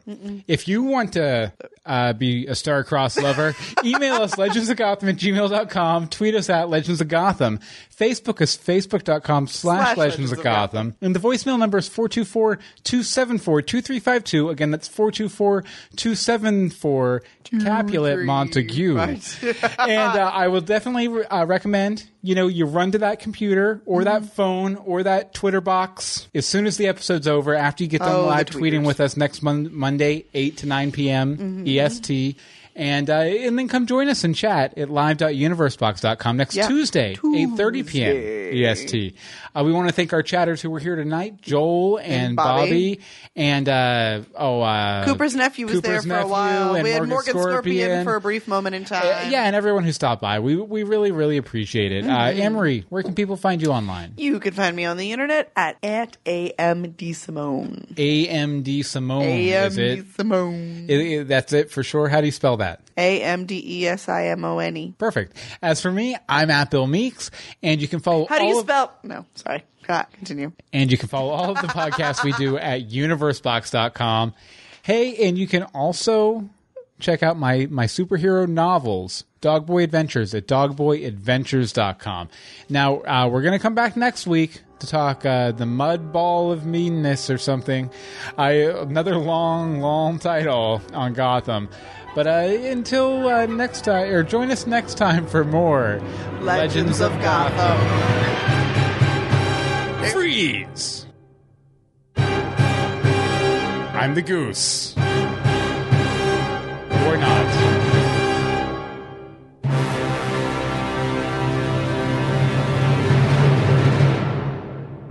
[0.48, 1.52] If you want to
[1.84, 3.54] uh, be a star-crossed lover,
[3.84, 7.60] email us legendsofgotham at gmail.com, tweet us at Legends of Gotham,
[7.98, 14.50] Facebook us facebook.com slash Slash Legends of Gotham, and the voicemail number is 424-274-2352.
[14.50, 17.20] Again, that's 424-274
[17.62, 18.98] Capulet Montague.
[18.98, 24.04] and uh, I will definitely uh, recommend you know you run to that computer or
[24.04, 24.30] that Mm-hmm.
[24.30, 27.54] phone or that Twitter box as soon as the episode's over.
[27.54, 28.78] After you get done Oh, the live tweeting.
[28.78, 28.86] Mm-hmm.
[28.86, 31.64] with us next mon- Monday, eight to nine p.m.
[31.66, 32.36] EST.
[32.78, 36.68] And uh, and then come join us in chat at live.universebox.com next Yeah.
[36.68, 38.16] Tuesday, 8.30 p.m.
[38.54, 39.14] EST.
[39.54, 42.96] Uh, we want to thank our chatters who were here tonight, Joel and, Bobby.
[42.96, 43.00] Bobby.
[43.34, 46.74] and uh, oh uh, Cooper's nephew was Cooper's there for a while.
[46.82, 48.04] We had Morgan, Scorpion.
[48.04, 49.02] for a brief moment in time.
[49.06, 50.40] uh, yeah, and everyone who stopped by.
[50.40, 52.04] We we really really appreciate it.
[52.04, 52.40] Uh, Mm-hmm.
[52.42, 54.12] Anne-Marie, where can people find you online?
[54.18, 57.86] You can find me on the internet at at amd simone.
[57.94, 60.00] AMD Simone is it?
[60.00, 60.86] amd simone.
[60.90, 62.08] I- I- That's it for sure.
[62.08, 62.65] How do you spell that?
[62.96, 64.94] A m d e s i m o n e.
[64.98, 65.36] Perfect.
[65.62, 67.30] As for me, I'm at Bill Meeks,
[67.62, 68.26] and you can follow.
[68.26, 68.92] How do all you of- spell?
[69.02, 69.64] No, sorry.
[69.88, 70.50] Ah, continue.
[70.72, 74.34] And you can follow all of the podcasts we do at universebox.com.
[74.82, 76.48] Hey, and you can also
[76.98, 82.28] check out my, my superhero novels, Dogboy Adventures, at dogboyadventures.com.
[82.68, 86.52] Now, uh, we're going to come back next week to talk uh, The Mud Ball
[86.52, 87.90] of Meanness or something.
[88.36, 91.68] I, another long, long title on Gotham.
[92.16, 96.00] But uh, until uh, next time, or join us next time for more
[96.40, 97.78] Legends, of Gotham.
[100.12, 101.04] Freeze!
[102.16, 104.96] I'm the goose.
[104.96, 105.02] Or
[107.18, 107.46] not.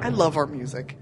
[0.01, 0.97] I love our music.